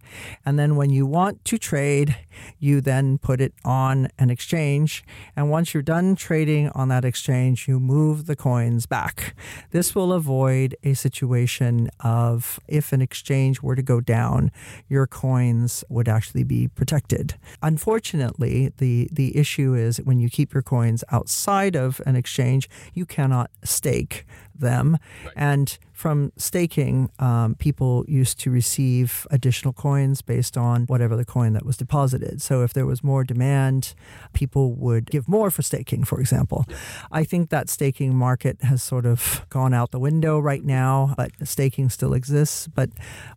And 0.46 0.60
then 0.60 0.76
when 0.76 0.90
you 0.90 1.06
want 1.06 1.44
to 1.46 1.58
trade, 1.58 2.16
you 2.60 2.80
then 2.80 3.18
put 3.18 3.40
it 3.40 3.52
on 3.64 4.08
an 4.16 4.30
exchange 4.30 5.02
and 5.36 5.50
once 5.50 5.74
you're 5.74 5.82
done 5.82 6.16
trading 6.16 6.68
on 6.70 6.88
that 6.88 7.04
exchange, 7.04 7.68
you 7.68 7.80
move 7.80 8.26
the 8.26 8.36
coins 8.36 8.86
back. 8.86 9.34
This 9.70 9.94
will 9.94 10.12
avoid 10.12 10.76
a 10.82 10.94
situation 10.94 11.90
of 12.00 12.60
if 12.68 12.92
an 12.92 13.00
exchange 13.00 13.62
were 13.62 13.74
to 13.74 13.82
go 13.82 14.00
down, 14.00 14.50
your 14.88 15.06
coins 15.06 15.84
would 15.88 16.08
actually 16.08 16.44
be 16.44 16.68
protected. 16.68 17.34
Unfortunately, 17.62 18.72
the, 18.78 19.08
the 19.12 19.36
issue 19.36 19.74
is 19.74 19.98
when 19.98 20.18
you 20.20 20.28
keep 20.28 20.54
your 20.54 20.62
coins 20.62 21.04
outside 21.10 21.76
of 21.76 22.00
an 22.06 22.16
exchange, 22.16 22.68
you 22.94 23.06
cannot 23.06 23.50
stake 23.64 24.26
them. 24.58 24.98
Right. 25.24 25.34
And 25.36 25.78
from 25.92 26.32
staking, 26.36 27.10
um, 27.18 27.56
people 27.56 28.04
used 28.06 28.38
to 28.40 28.50
receive 28.50 29.26
additional 29.30 29.72
coins 29.72 30.22
based 30.22 30.56
on 30.56 30.84
whatever 30.84 31.16
the 31.16 31.24
coin 31.24 31.54
that 31.54 31.66
was 31.66 31.76
deposited. 31.76 32.40
So 32.40 32.62
if 32.62 32.72
there 32.72 32.86
was 32.86 33.02
more 33.02 33.24
demand, 33.24 33.94
people 34.32 34.74
would 34.74 35.10
give 35.10 35.26
more 35.26 35.50
for 35.50 35.62
staking, 35.62 36.04
for 36.04 36.20
example. 36.20 36.64
Yeah. 36.68 36.76
I 37.10 37.24
think 37.24 37.50
that 37.50 37.68
staking 37.68 38.14
market 38.14 38.62
has 38.62 38.82
sort 38.82 39.06
of 39.06 39.44
gone 39.48 39.74
out 39.74 39.90
the 39.90 39.98
window 39.98 40.38
right 40.38 40.64
now, 40.64 41.14
but 41.16 41.32
staking 41.42 41.90
still 41.90 42.14
exists. 42.14 42.68
But 42.68 42.90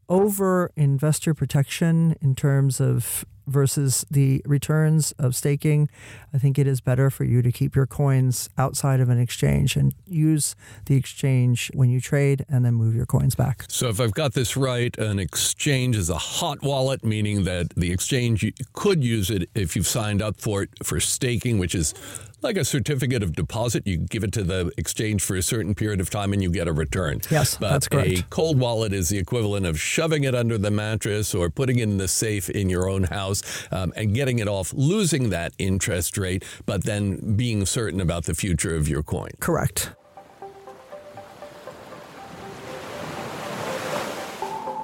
over 0.07 0.71
investor 0.75 1.33
protection 1.33 2.15
in 2.21 2.35
terms 2.35 2.79
of 2.79 3.25
versus 3.51 4.05
the 4.09 4.41
returns 4.45 5.11
of 5.19 5.35
staking, 5.35 5.89
I 6.33 6.37
think 6.37 6.57
it 6.57 6.67
is 6.67 6.81
better 6.81 7.09
for 7.09 7.23
you 7.23 7.41
to 7.41 7.51
keep 7.51 7.75
your 7.75 7.85
coins 7.85 8.49
outside 8.57 8.99
of 8.99 9.09
an 9.09 9.19
exchange 9.19 9.75
and 9.75 9.93
use 10.07 10.55
the 10.85 10.95
exchange 10.95 11.69
when 11.73 11.89
you 11.89 12.01
trade 12.01 12.45
and 12.49 12.65
then 12.65 12.73
move 12.75 12.95
your 12.95 13.05
coins 13.05 13.35
back. 13.35 13.65
So, 13.67 13.89
if 13.89 13.99
I've 13.99 14.13
got 14.13 14.33
this 14.33 14.57
right, 14.57 14.97
an 14.97 15.19
exchange 15.19 15.95
is 15.95 16.09
a 16.09 16.17
hot 16.17 16.61
wallet, 16.61 17.03
meaning 17.03 17.43
that 17.43 17.69
the 17.75 17.91
exchange 17.91 18.45
could 18.73 19.03
use 19.03 19.29
it 19.29 19.49
if 19.55 19.75
you've 19.75 19.87
signed 19.87 20.21
up 20.21 20.39
for 20.39 20.63
it 20.63 20.69
for 20.83 20.99
staking, 20.99 21.59
which 21.59 21.75
is 21.75 21.93
like 22.43 22.57
a 22.57 22.65
certificate 22.65 23.23
of 23.23 23.33
deposit. 23.35 23.85
You 23.85 23.97
give 23.97 24.23
it 24.23 24.31
to 24.33 24.43
the 24.43 24.71
exchange 24.77 25.23
for 25.23 25.35
a 25.35 25.41
certain 25.41 25.75
period 25.75 25.99
of 26.01 26.09
time 26.09 26.33
and 26.33 26.41
you 26.41 26.49
get 26.49 26.67
a 26.67 26.73
return. 26.73 27.21
Yes, 27.29 27.57
but 27.57 27.69
that's 27.69 27.87
correct. 27.87 28.19
A 28.19 28.23
cold 28.29 28.59
wallet 28.59 28.93
is 28.93 29.09
the 29.09 29.17
equivalent 29.17 29.65
of 29.65 29.79
shoving 29.79 30.23
it 30.23 30.35
under 30.35 30.57
the 30.57 30.71
mattress 30.71 31.33
or 31.35 31.49
putting 31.49 31.79
it 31.79 31.83
in 31.83 31.97
the 31.97 32.07
safe 32.07 32.49
in 32.49 32.69
your 32.69 32.89
own 32.89 33.03
house 33.03 33.41
um, 33.71 33.93
and 33.95 34.13
getting 34.13 34.39
it 34.39 34.47
off, 34.47 34.73
losing 34.73 35.29
that 35.29 35.53
interest 35.57 36.17
rate, 36.17 36.43
but 36.65 36.83
then 36.83 37.35
being 37.35 37.65
certain 37.65 38.01
about 38.01 38.25
the 38.25 38.33
future 38.33 38.75
of 38.75 38.87
your 38.87 39.03
coin. 39.03 39.31
Correct. 39.39 39.91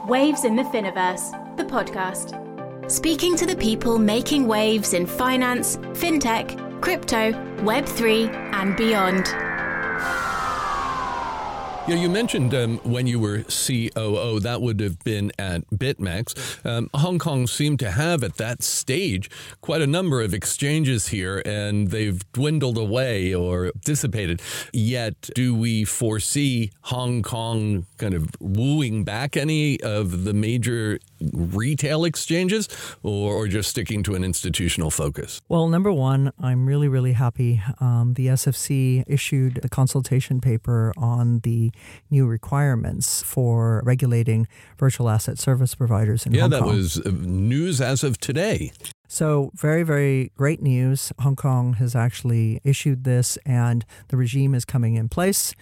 Waves 0.08 0.46
in 0.46 0.56
the 0.56 0.64
Finiverse, 0.64 1.32
the 1.58 1.66
podcast. 1.66 2.44
Speaking 2.90 3.36
to 3.36 3.46
the 3.46 3.58
people 3.58 4.00
making 4.00 4.48
waves 4.48 4.94
in 4.94 5.06
finance, 5.06 5.76
fintech, 5.94 6.67
crypto, 6.82 7.32
Web3, 7.64 8.54
and 8.54 8.76
beyond. 8.76 9.28
Yeah, 11.88 11.96
you 11.96 12.10
mentioned 12.10 12.54
um, 12.54 12.80
when 12.80 13.08
you 13.08 13.18
were 13.18 13.44
COO, 13.44 14.42
that 14.42 14.62
would 14.62 14.82
have 14.82 15.00
been 15.06 15.32
at 15.40 15.66
BitMEX. 15.70 16.66
Um, 16.66 16.90
Hong 16.94 17.18
Kong 17.18 17.48
seemed 17.48 17.80
to 17.80 17.92
have 17.92 18.26
at 18.26 18.36
that 18.36 18.62
stage 18.62 19.30
quite 19.62 19.82
a 19.82 19.88
number 19.88 20.22
of 20.22 20.34
exchanges 20.34 21.08
here, 21.08 21.42
and 21.46 21.88
they've 21.88 22.30
dwindled 22.34 22.78
away 22.78 23.34
or 23.34 23.72
dissipated. 23.86 24.42
Yet, 24.74 25.30
do 25.34 25.56
we 25.56 25.86
foresee 25.86 26.72
Hong 26.82 27.24
Kong 27.24 27.86
kind 27.98 28.14
of 28.14 28.32
wooing 28.42 29.06
back 29.06 29.38
any 29.38 29.80
of 29.80 30.26
the 30.26 30.34
major 30.34 31.00
retail 31.34 32.06
exchanges 32.06 32.68
or, 33.04 33.34
or 33.34 33.48
just 33.48 33.70
sticking 33.70 34.04
to 34.04 34.16
an 34.16 34.24
institutional 34.24 34.92
focus? 34.92 35.42
Well, 35.48 35.68
number 35.68 35.92
one, 35.92 36.32
I'm 36.40 36.66
really, 36.66 36.88
really 36.88 37.14
happy. 37.14 37.62
Um, 37.80 38.14
the 38.16 38.28
SFC 38.28 39.04
issued 39.08 39.60
a 39.64 39.70
consultation 39.70 40.42
paper 40.42 40.94
on 40.98 41.40
the 41.40 41.72
new 42.10 42.26
requirements 42.26 43.24
for 43.24 43.82
regulating 43.86 44.48
virtual 44.78 45.10
asset 45.10 45.40
service 45.40 45.76
providers 45.76 46.26
in 46.26 46.34
yeah, 46.34 46.42
Hong 46.42 46.50
that 46.52 46.66
was 46.66 47.00
uh, 47.00 47.12
news 47.14 47.82
as 47.82 48.04
of 48.04 48.18
today. 48.20 48.72
So, 49.10 49.52
very, 49.56 49.84
very 49.84 50.32
great 50.36 50.62
news. 50.62 51.14
Hong 51.20 51.38
Kong 51.38 51.74
has 51.74 51.96
actually 51.96 52.60
issued 52.66 53.06
this, 53.06 53.38
and 53.46 53.86
the 54.10 54.18
regime 54.18 54.54
is 54.54 54.66
coming 54.66 54.96
in 54.96 55.08
place. 55.08 55.54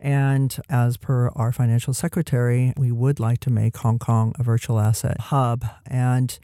And 0.00 0.56
as 0.68 0.96
per 0.96 1.28
our 1.30 1.52
financial 1.52 1.94
secretary, 1.94 2.72
we 2.76 2.90
would 2.90 3.20
like 3.20 3.38
to 3.40 3.50
make 3.50 3.76
Hong 3.78 4.00
Kong 4.00 4.34
a 4.38 4.42
virtual 4.42 4.80
asset 4.80 5.20
hub. 5.20 5.64
And 5.86 6.36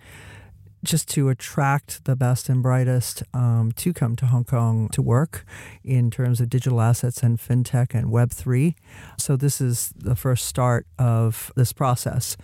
just 0.84 1.08
to 1.08 1.28
attract 1.28 2.04
the 2.04 2.14
best 2.14 2.48
and 2.48 2.62
brightest 2.62 3.22
um, 3.32 3.72
to 3.76 3.92
come 3.92 4.14
to 4.16 4.26
Hong 4.26 4.44
Kong 4.44 4.88
to 4.90 5.02
work 5.02 5.44
in 5.82 6.10
terms 6.10 6.40
of 6.40 6.50
digital 6.50 6.80
assets 6.80 7.22
and 7.22 7.38
fintech 7.38 7.94
and 7.94 8.08
Web3. 8.08 8.74
So, 9.18 9.36
this 9.36 9.60
is 9.60 9.92
the 9.96 10.14
first 10.14 10.44
start 10.44 10.86
of 10.98 11.50
this 11.56 11.72
process. 11.72 12.36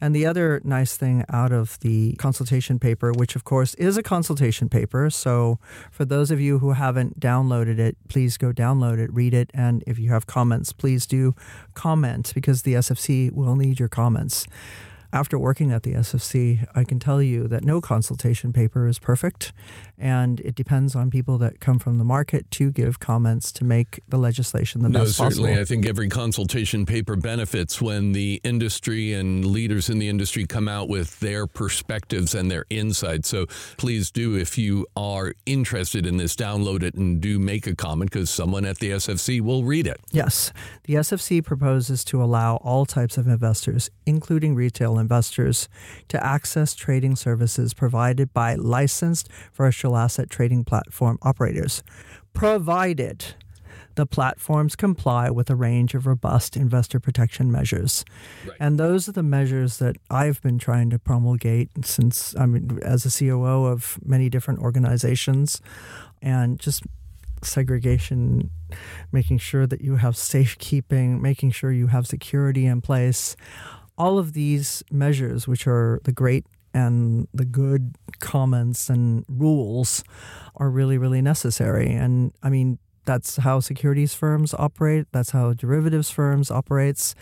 And 0.00 0.14
the 0.14 0.26
other 0.26 0.60
nice 0.64 0.96
thing 0.96 1.24
out 1.28 1.52
of 1.52 1.78
the 1.80 2.14
consultation 2.14 2.78
paper, 2.78 3.12
which 3.12 3.36
of 3.36 3.44
course 3.44 3.74
is 3.74 3.96
a 3.96 4.02
consultation 4.02 4.68
paper. 4.68 5.10
So, 5.10 5.58
for 5.90 6.04
those 6.04 6.30
of 6.30 6.40
you 6.40 6.58
who 6.58 6.72
haven't 6.72 7.20
downloaded 7.20 7.78
it, 7.78 7.96
please 8.08 8.36
go 8.36 8.52
download 8.52 8.98
it, 8.98 9.12
read 9.12 9.34
it. 9.34 9.50
And 9.54 9.84
if 9.86 9.98
you 9.98 10.10
have 10.10 10.26
comments, 10.26 10.72
please 10.72 11.06
do 11.06 11.34
comment 11.74 12.32
because 12.34 12.62
the 12.62 12.74
SFC 12.74 13.30
will 13.32 13.56
need 13.56 13.78
your 13.78 13.88
comments 13.88 14.46
after 15.12 15.38
working 15.38 15.70
at 15.70 15.82
the 15.82 15.92
SFC, 15.92 16.66
I 16.74 16.84
can 16.84 16.98
tell 16.98 17.22
you 17.22 17.46
that 17.48 17.64
no 17.64 17.80
consultation 17.80 18.52
paper 18.52 18.86
is 18.86 18.98
perfect, 18.98 19.52
and 19.98 20.40
it 20.40 20.54
depends 20.54 20.96
on 20.96 21.10
people 21.10 21.36
that 21.38 21.60
come 21.60 21.78
from 21.78 21.98
the 21.98 22.04
market 22.04 22.50
to 22.52 22.70
give 22.70 22.98
comments 22.98 23.52
to 23.52 23.64
make 23.64 24.00
the 24.08 24.16
legislation 24.16 24.82
the 24.82 24.88
no, 24.88 25.00
best 25.00 25.16
certainly. 25.16 25.50
possible. 25.50 25.60
I 25.60 25.64
think 25.64 25.86
every 25.86 26.08
consultation 26.08 26.86
paper 26.86 27.14
benefits 27.16 27.80
when 27.80 28.12
the 28.12 28.40
industry 28.42 29.12
and 29.12 29.44
leaders 29.44 29.90
in 29.90 29.98
the 29.98 30.08
industry 30.08 30.46
come 30.46 30.66
out 30.66 30.88
with 30.88 31.20
their 31.20 31.46
perspectives 31.46 32.34
and 32.34 32.50
their 32.50 32.64
insights. 32.70 33.28
So 33.28 33.46
please 33.76 34.10
do, 34.10 34.34
if 34.34 34.56
you 34.56 34.86
are 34.96 35.34
interested 35.44 36.06
in 36.06 36.16
this, 36.16 36.34
download 36.34 36.82
it 36.82 36.94
and 36.94 37.20
do 37.20 37.38
make 37.38 37.66
a 37.66 37.76
comment 37.76 38.10
because 38.10 38.30
someone 38.30 38.64
at 38.64 38.78
the 38.78 38.92
SFC 38.92 39.42
will 39.42 39.64
read 39.64 39.86
it. 39.86 40.00
Yes, 40.10 40.52
the 40.84 40.94
SFC 40.94 41.44
proposes 41.44 42.02
to 42.04 42.22
allow 42.22 42.56
all 42.56 42.86
types 42.86 43.18
of 43.18 43.26
investors, 43.26 43.90
including 44.06 44.54
retail 44.54 45.01
investors, 45.02 45.68
to 46.08 46.24
access 46.24 46.74
trading 46.74 47.16
services 47.16 47.74
provided 47.74 48.32
by 48.32 48.54
licensed 48.54 49.28
virtual 49.52 49.96
asset 49.96 50.30
trading 50.30 50.64
platform 50.64 51.18
operators, 51.20 51.82
provided 52.32 53.34
the 53.94 54.06
platforms 54.06 54.74
comply 54.74 55.28
with 55.30 55.50
a 55.50 55.54
range 55.54 55.94
of 55.94 56.06
robust 56.06 56.56
investor 56.56 56.98
protection 56.98 57.50
measures. 57.52 58.04
Right. 58.46 58.56
And 58.58 58.78
those 58.78 59.08
are 59.08 59.12
the 59.12 59.22
measures 59.22 59.78
that 59.78 59.96
I've 60.10 60.40
been 60.40 60.58
trying 60.58 60.90
to 60.90 60.98
promulgate 60.98 61.84
since 61.84 62.34
I 62.38 62.46
mean 62.46 62.78
as 62.82 63.04
a 63.04 63.10
COO 63.10 63.66
of 63.66 63.98
many 64.02 64.30
different 64.30 64.60
organizations 64.60 65.60
and 66.22 66.58
just 66.58 66.82
segregation, 67.44 68.50
making 69.10 69.38
sure 69.38 69.66
that 69.66 69.80
you 69.82 69.96
have 69.96 70.16
safekeeping, 70.16 71.20
making 71.20 71.50
sure 71.50 71.72
you 71.72 71.88
have 71.88 72.06
security 72.06 72.66
in 72.66 72.80
place. 72.80 73.36
All 73.98 74.18
of 74.18 74.32
these 74.32 74.82
measures, 74.90 75.46
which 75.46 75.66
are 75.66 76.00
the 76.04 76.12
great 76.12 76.46
and 76.74 77.28
the 77.34 77.44
good 77.44 77.96
comments 78.18 78.88
and 78.88 79.24
rules, 79.28 80.02
are 80.56 80.70
really, 80.70 80.98
really 80.98 81.20
necessary. 81.20 81.90
And 81.92 82.32
I 82.42 82.48
mean, 82.48 82.78
that's 83.04 83.36
how 83.38 83.60
securities 83.60 84.14
firms 84.14 84.54
operate. 84.54 85.06
That's 85.12 85.30
how 85.30 85.52
derivatives 85.52 86.10
firms 86.10 86.50
operates. 86.50 87.14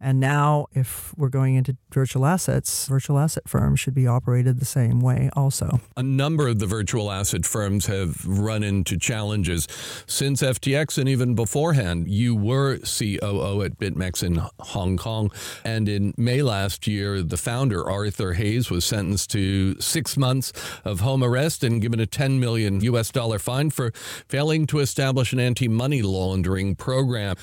And 0.00 0.18
now, 0.20 0.66
if 0.72 1.14
we're 1.16 1.28
going 1.28 1.54
into 1.54 1.76
virtual 1.92 2.26
assets, 2.26 2.86
virtual 2.88 3.18
asset 3.18 3.48
firms 3.48 3.80
should 3.80 3.94
be 3.94 4.06
operated 4.06 4.58
the 4.58 4.64
same 4.64 5.00
way 5.00 5.30
also. 5.34 5.80
A 5.96 6.02
number 6.02 6.48
of 6.48 6.58
the 6.58 6.66
virtual 6.66 7.10
asset 7.10 7.46
firms 7.46 7.86
have 7.86 8.26
run 8.26 8.62
into 8.62 8.98
challenges 8.98 9.68
since 10.06 10.42
FTX 10.42 10.98
and 10.98 11.08
even 11.08 11.34
beforehand. 11.34 12.08
You 12.08 12.34
were 12.34 12.78
COO 12.78 13.62
at 13.62 13.78
BitMEX 13.78 14.22
in 14.22 14.40
Hong 14.60 14.96
Kong. 14.96 15.30
And 15.64 15.88
in 15.88 16.14
May 16.16 16.42
last 16.42 16.86
year, 16.86 17.22
the 17.22 17.36
founder, 17.36 17.88
Arthur 17.88 18.34
Hayes, 18.34 18.70
was 18.70 18.84
sentenced 18.84 19.30
to 19.30 19.80
six 19.80 20.16
months 20.16 20.52
of 20.84 21.00
home 21.00 21.22
arrest 21.22 21.62
and 21.62 21.80
given 21.80 22.00
a 22.00 22.06
10 22.06 22.40
million 22.40 22.80
US 22.80 23.10
dollar 23.10 23.38
fine 23.38 23.70
for 23.70 23.92
failing 24.28 24.66
to 24.66 24.80
establish 24.80 25.27
an 25.32 25.40
anti 25.40 25.68
money 25.68 26.02
laundering 26.02 26.74
program. 26.74 27.36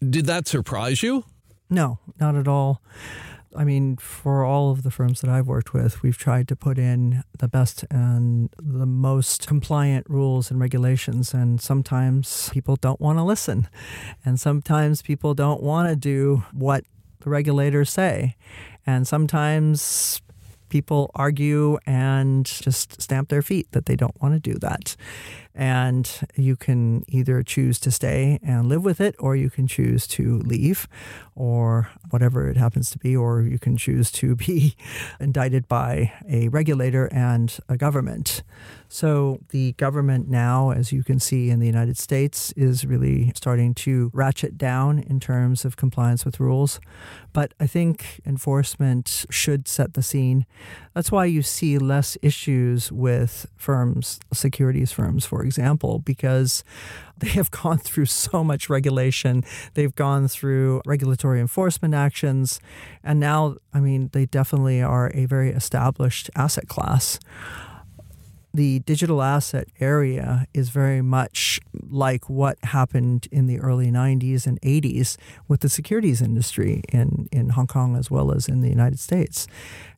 Did 0.00 0.26
that 0.26 0.48
surprise 0.48 1.02
you? 1.02 1.24
No, 1.70 1.98
not 2.20 2.36
at 2.36 2.48
all. 2.48 2.82
I 3.56 3.64
mean, 3.64 3.96
for 3.96 4.44
all 4.44 4.72
of 4.72 4.82
the 4.82 4.90
firms 4.90 5.20
that 5.20 5.30
I've 5.30 5.46
worked 5.46 5.72
with, 5.72 6.02
we've 6.02 6.18
tried 6.18 6.48
to 6.48 6.56
put 6.56 6.76
in 6.76 7.22
the 7.38 7.46
best 7.46 7.84
and 7.90 8.50
the 8.60 8.86
most 8.86 9.46
compliant 9.46 10.10
rules 10.10 10.50
and 10.50 10.58
regulations. 10.58 11.32
And 11.32 11.60
sometimes 11.60 12.50
people 12.50 12.76
don't 12.76 13.00
want 13.00 13.18
to 13.18 13.22
listen. 13.22 13.68
And 14.24 14.40
sometimes 14.40 15.02
people 15.02 15.34
don't 15.34 15.62
want 15.62 15.88
to 15.88 15.94
do 15.94 16.42
what 16.52 16.84
the 17.20 17.30
regulators 17.30 17.90
say. 17.90 18.36
And 18.86 19.06
sometimes 19.06 20.20
people 20.68 21.12
argue 21.14 21.78
and 21.86 22.44
just 22.46 23.00
stamp 23.00 23.28
their 23.28 23.42
feet 23.42 23.70
that 23.70 23.86
they 23.86 23.94
don't 23.94 24.20
want 24.20 24.34
to 24.34 24.40
do 24.40 24.58
that. 24.58 24.96
And 25.54 26.10
you 26.34 26.56
can 26.56 27.04
either 27.08 27.42
choose 27.42 27.78
to 27.80 27.90
stay 27.90 28.40
and 28.42 28.68
live 28.68 28.84
with 28.84 29.00
it, 29.00 29.14
or 29.18 29.36
you 29.36 29.50
can 29.50 29.66
choose 29.66 30.06
to 30.08 30.38
leave, 30.38 30.88
or 31.36 31.90
whatever 32.10 32.48
it 32.48 32.56
happens 32.56 32.90
to 32.90 32.98
be, 32.98 33.16
or 33.16 33.42
you 33.42 33.58
can 33.58 33.76
choose 33.76 34.10
to 34.12 34.34
be 34.34 34.74
indicted 35.20 35.68
by 35.68 36.12
a 36.28 36.48
regulator 36.48 37.06
and 37.12 37.58
a 37.68 37.76
government. 37.76 38.42
So 38.88 39.40
the 39.48 39.72
government 39.72 40.28
now, 40.28 40.70
as 40.70 40.92
you 40.92 41.02
can 41.02 41.18
see 41.18 41.50
in 41.50 41.58
the 41.58 41.66
United 41.66 41.98
States, 41.98 42.52
is 42.52 42.84
really 42.84 43.32
starting 43.34 43.74
to 43.74 44.10
ratchet 44.12 44.56
down 44.56 45.00
in 45.00 45.18
terms 45.18 45.64
of 45.64 45.76
compliance 45.76 46.24
with 46.24 46.38
rules. 46.38 46.80
But 47.32 47.54
I 47.58 47.66
think 47.66 48.20
enforcement 48.24 49.26
should 49.30 49.66
set 49.66 49.94
the 49.94 50.02
scene. 50.02 50.46
That's 50.94 51.10
why 51.10 51.24
you 51.24 51.42
see 51.42 51.76
less 51.78 52.16
issues 52.22 52.92
with 52.92 53.46
firms, 53.56 54.20
securities 54.32 54.92
firms, 54.92 55.26
for 55.26 55.43
example, 55.44 56.00
because 56.00 56.64
they 57.18 57.28
have 57.28 57.50
gone 57.50 57.78
through 57.84 58.06
so 58.06 58.42
much 58.42 58.68
regulation. 58.68 59.44
They've 59.74 59.94
gone 59.94 60.28
through 60.28 60.82
regulatory 60.86 61.40
enforcement 61.40 61.94
actions. 61.94 62.60
And 63.02 63.20
now, 63.20 63.56
I 63.72 63.80
mean, 63.80 64.10
they 64.12 64.26
definitely 64.26 64.82
are 64.82 65.10
a 65.14 65.26
very 65.26 65.50
established 65.50 66.30
asset 66.34 66.68
class 66.68 67.18
the 68.54 68.78
digital 68.80 69.20
asset 69.20 69.66
area 69.80 70.46
is 70.54 70.68
very 70.68 71.02
much 71.02 71.60
like 71.90 72.30
what 72.30 72.56
happened 72.62 73.26
in 73.32 73.48
the 73.48 73.58
early 73.58 73.90
90s 73.90 74.46
and 74.46 74.60
80s 74.60 75.16
with 75.48 75.60
the 75.60 75.68
securities 75.68 76.22
industry 76.22 76.82
in, 76.92 77.28
in 77.32 77.50
Hong 77.50 77.66
Kong 77.66 77.96
as 77.96 78.12
well 78.12 78.30
as 78.30 78.48
in 78.48 78.60
the 78.60 78.68
United 78.68 79.00
States. 79.00 79.48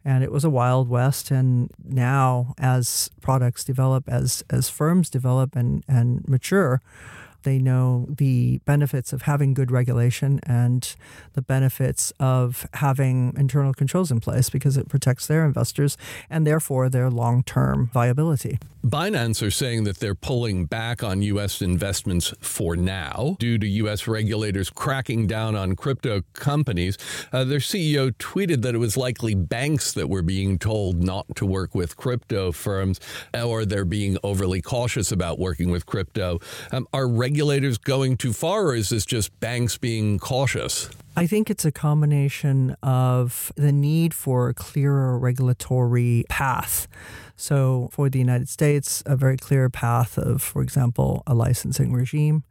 And 0.06 0.24
it 0.24 0.32
was 0.32 0.42
a 0.42 0.50
wild 0.50 0.88
west. 0.88 1.30
And 1.30 1.70
now, 1.84 2.54
as 2.56 3.10
products 3.20 3.62
develop, 3.62 4.08
as, 4.08 4.42
as 4.48 4.70
firms 4.70 5.10
develop 5.10 5.54
and, 5.54 5.84
and 5.86 6.26
mature, 6.26 6.80
they 7.46 7.58
know 7.60 8.06
the 8.10 8.58
benefits 8.64 9.12
of 9.12 9.22
having 9.22 9.54
good 9.54 9.70
regulation 9.70 10.40
and 10.42 10.96
the 11.34 11.40
benefits 11.40 12.12
of 12.18 12.66
having 12.74 13.32
internal 13.38 13.72
controls 13.72 14.10
in 14.10 14.18
place 14.18 14.50
because 14.50 14.76
it 14.76 14.88
protects 14.88 15.28
their 15.28 15.46
investors 15.46 15.96
and 16.28 16.44
therefore 16.44 16.90
their 16.90 17.08
long 17.08 17.44
term 17.44 17.88
viability. 17.94 18.58
Binance 18.84 19.44
are 19.44 19.50
saying 19.50 19.84
that 19.84 19.98
they're 19.98 20.14
pulling 20.14 20.64
back 20.64 21.02
on 21.02 21.22
U.S. 21.22 21.62
investments 21.62 22.34
for 22.40 22.76
now 22.76 23.36
due 23.38 23.58
to 23.58 23.66
U.S. 23.66 24.06
regulators 24.08 24.70
cracking 24.70 25.26
down 25.26 25.54
on 25.54 25.76
crypto 25.76 26.22
companies. 26.32 26.98
Uh, 27.32 27.44
their 27.44 27.58
CEO 27.58 28.10
tweeted 28.12 28.62
that 28.62 28.74
it 28.74 28.78
was 28.78 28.96
likely 28.96 29.34
banks 29.34 29.92
that 29.92 30.08
were 30.08 30.22
being 30.22 30.58
told 30.58 31.02
not 31.02 31.26
to 31.36 31.46
work 31.46 31.74
with 31.74 31.96
crypto 31.96 32.50
firms 32.50 33.00
or 33.34 33.64
they're 33.64 33.84
being 33.84 34.18
overly 34.24 34.62
cautious 34.62 35.12
about 35.12 35.38
working 35.38 35.70
with 35.70 35.86
crypto. 35.86 36.40
Um, 36.72 36.88
are 36.92 37.08
regulators 37.08 37.35
going 37.78 38.16
too 38.16 38.32
far, 38.32 38.66
or 38.66 38.74
is 38.74 38.88
this 38.88 39.04
just 39.04 39.38
banks 39.40 39.78
being 39.78 40.18
cautious? 40.18 40.88
I 41.16 41.26
think 41.26 41.48
it's 41.48 41.64
a 41.64 41.72
combination 41.72 42.76
of 42.82 43.52
the 43.56 43.72
need 43.72 44.12
for 44.12 44.48
a 44.50 44.54
clearer 44.54 45.18
regulatory 45.18 46.24
path 46.28 46.86
So, 47.36 47.90
for 47.92 48.08
the 48.08 48.18
United 48.18 48.48
States, 48.48 49.02
a 49.04 49.14
very 49.14 49.36
clear 49.36 49.68
path 49.68 50.16
of, 50.16 50.40
for 50.40 50.62
example, 50.62 51.22
a 51.26 51.34
licensing 51.34 51.92
regime. 51.92 52.44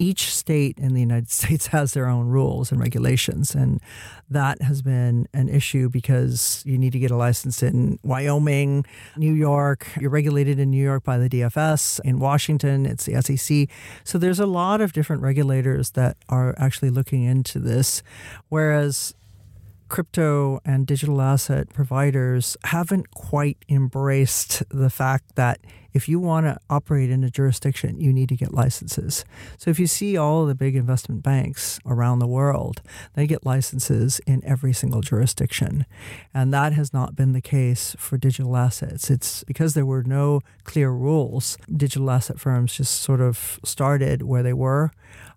Each 0.00 0.34
state 0.34 0.76
in 0.76 0.92
the 0.92 1.00
United 1.00 1.30
States 1.40 1.68
has 1.68 1.92
their 1.92 2.08
own 2.08 2.26
rules 2.26 2.72
and 2.72 2.80
regulations, 2.80 3.54
and 3.54 3.80
that 4.28 4.60
has 4.60 4.82
been 4.82 5.28
an 5.32 5.48
issue 5.48 5.88
because 5.88 6.62
you 6.66 6.76
need 6.78 6.92
to 6.92 6.98
get 6.98 7.12
a 7.12 7.16
license 7.16 7.62
in 7.62 8.00
Wyoming, 8.02 8.84
New 9.16 9.32
York. 9.32 9.86
You're 10.00 10.10
regulated 10.10 10.58
in 10.58 10.70
New 10.70 10.82
York 10.82 11.04
by 11.04 11.16
the 11.16 11.28
DFS. 11.28 12.00
In 12.00 12.18
Washington, 12.18 12.86
it's 12.86 13.06
the 13.06 13.22
SEC. 13.22 13.68
So 14.02 14.18
there's 14.18 14.40
a 14.40 14.46
lot 14.46 14.80
of 14.80 14.92
different 14.92 15.22
regulators 15.22 15.92
that 15.92 16.16
are 16.28 16.56
actually 16.58 16.90
looking 16.90 17.22
into 17.22 17.60
this, 17.60 18.02
whereas 18.48 19.14
crypto 19.88 20.60
and 20.64 20.86
digital 20.86 21.20
asset 21.20 21.68
providers 21.70 22.56
haven't 22.64 23.10
quite 23.10 23.58
embraced 23.68 24.62
the 24.70 24.90
fact 24.90 25.34
that 25.36 25.60
if 25.94 26.08
you 26.08 26.18
want 26.18 26.44
to 26.46 26.58
operate 26.68 27.08
in 27.08 27.22
a 27.22 27.30
jurisdiction, 27.30 28.00
you 28.00 28.12
need 28.12 28.28
to 28.28 28.36
get 28.36 28.52
licenses. 28.52 29.24
So 29.56 29.70
if 29.70 29.78
you 29.78 29.86
see 29.86 30.16
all 30.16 30.44
the 30.44 30.54
big 30.54 30.74
investment 30.74 31.22
banks 31.22 31.78
around 31.86 32.18
the 32.18 32.26
world, 32.26 32.82
they 33.14 33.26
get 33.28 33.46
licenses 33.46 34.20
in 34.26 34.44
every 34.44 34.72
single 34.72 35.00
jurisdiction. 35.00 35.86
And 36.34 36.52
that 36.52 36.72
has 36.72 36.92
not 36.92 37.14
been 37.14 37.32
the 37.32 37.40
case 37.40 37.94
for 37.98 38.18
digital 38.18 38.56
assets. 38.56 39.08
It's 39.08 39.44
because 39.44 39.74
there 39.74 39.86
were 39.86 40.02
no 40.02 40.40
clear 40.64 40.90
rules, 40.90 41.56
digital 41.74 42.10
asset 42.10 42.40
firms 42.40 42.74
just 42.74 43.00
sort 43.00 43.20
of 43.20 43.60
started 43.64 44.22
where 44.22 44.42
they 44.42 44.52
were. 44.52 44.90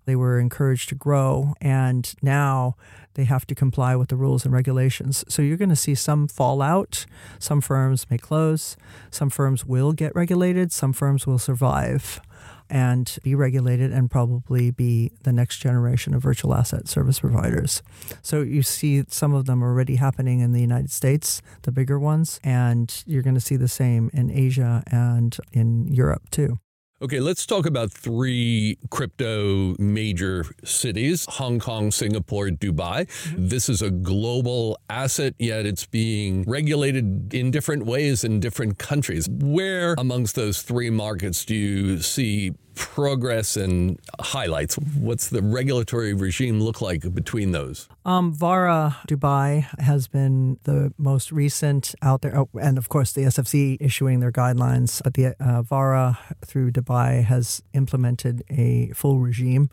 They 0.06 0.16
were 0.16 0.40
encouraged 0.40 0.88
to 0.90 0.96
grow, 0.96 1.54
and 1.60 2.16
now 2.22 2.78
they 3.16 3.26
have 3.26 3.46
to 3.48 3.54
comply 3.54 3.94
with 3.98 4.08
the 4.08 4.16
rules 4.16 4.46
and 4.46 4.54
regulations. 4.54 5.26
So 5.28 5.42
you're 5.42 5.58
going 5.58 5.68
to 5.68 5.76
see 5.76 5.96
some 5.96 6.30
fallout. 6.30 7.06
Some 7.40 7.60
firms 7.60 8.10
may 8.10 8.18
close, 8.18 8.78
some 9.12 9.30
firms 9.30 9.66
will 9.66 9.92
get 9.92 10.16
regulated, 10.16 10.47
some 10.72 10.94
firms 10.94 11.26
will 11.28 11.40
survive 11.40 12.22
and 12.70 13.18
be 13.24 13.34
regulated 13.34 13.92
and 13.92 14.12
probably 14.12 14.72
be 14.72 15.12
the 15.24 15.32
next 15.32 15.58
generation 15.58 16.14
of 16.14 16.22
virtual 16.22 16.54
asset 16.54 16.88
service 16.88 17.20
providers. 17.20 17.82
So 18.22 18.42
you 18.42 18.62
see 18.62 19.04
some 19.08 19.34
of 19.34 19.46
them 19.46 19.64
already 19.64 19.96
happening 19.96 20.42
in 20.42 20.52
the 20.52 20.62
United 20.62 20.92
States, 20.92 21.42
the 21.62 21.72
bigger 21.72 22.00
ones, 22.00 22.40
and 22.44 23.04
you're 23.06 23.24
going 23.24 23.36
to 23.36 23.42
see 23.42 23.56
the 23.56 23.68
same 23.68 24.10
in 24.14 24.30
Asia 24.32 24.84
and 24.88 25.38
in 25.54 25.88
Europe 25.88 26.30
too. 26.30 26.60
Okay, 27.00 27.20
let's 27.20 27.46
talk 27.46 27.68
about 27.68 27.92
three 27.92 28.80
crypto 28.90 29.76
major 29.78 30.46
cities 30.64 31.28
Hong 31.30 31.60
Kong, 31.60 31.92
Singapore, 31.92 32.48
Dubai. 32.48 33.06
Mm-hmm. 33.06 33.50
This 33.50 33.70
is 33.70 33.84
a 33.84 33.92
global 33.92 34.80
asset, 34.90 35.36
yet 35.38 35.68
it's 35.68 35.86
being 35.86 36.44
regulated 36.48 37.36
in 37.36 37.52
different 37.52 37.86
ways 37.86 38.24
in 38.24 38.40
different 38.40 38.80
countries. 38.80 39.30
Where 39.30 39.94
amongst 40.00 40.34
those 40.34 40.64
three 40.64 40.90
markets 40.90 41.46
do 41.46 41.54
you 41.54 42.00
see 42.00 42.54
progress 42.98 43.56
and 43.56 44.00
highlights? 44.20 44.74
What's 44.76 45.30
the 45.30 45.44
regulatory 45.44 46.16
regime 46.16 46.60
look 46.60 46.82
like 46.82 47.14
between 47.14 47.52
those? 47.52 47.88
Um, 48.06 48.34
VARA 48.34 48.98
Dubai 49.08 49.68
has 49.80 50.08
been 50.08 50.58
the 50.64 50.92
most 50.98 51.32
recent 51.32 51.94
out 52.02 52.24
there, 52.24 52.36
oh, 52.36 52.50
and 52.60 52.76
of 52.76 52.90
course 52.90 53.12
the 53.12 53.22
SFC 53.22 53.78
issuing 53.80 54.20
their 54.20 54.32
guidelines. 54.32 55.04
But 55.04 55.14
the 55.14 55.36
uh, 55.40 55.62
VARA 55.62 56.18
through 56.44 56.72
Dubai 56.72 57.24
has 57.24 57.62
implemented 57.74 58.42
a 58.50 58.90
full 58.96 59.20
regime, 59.20 59.70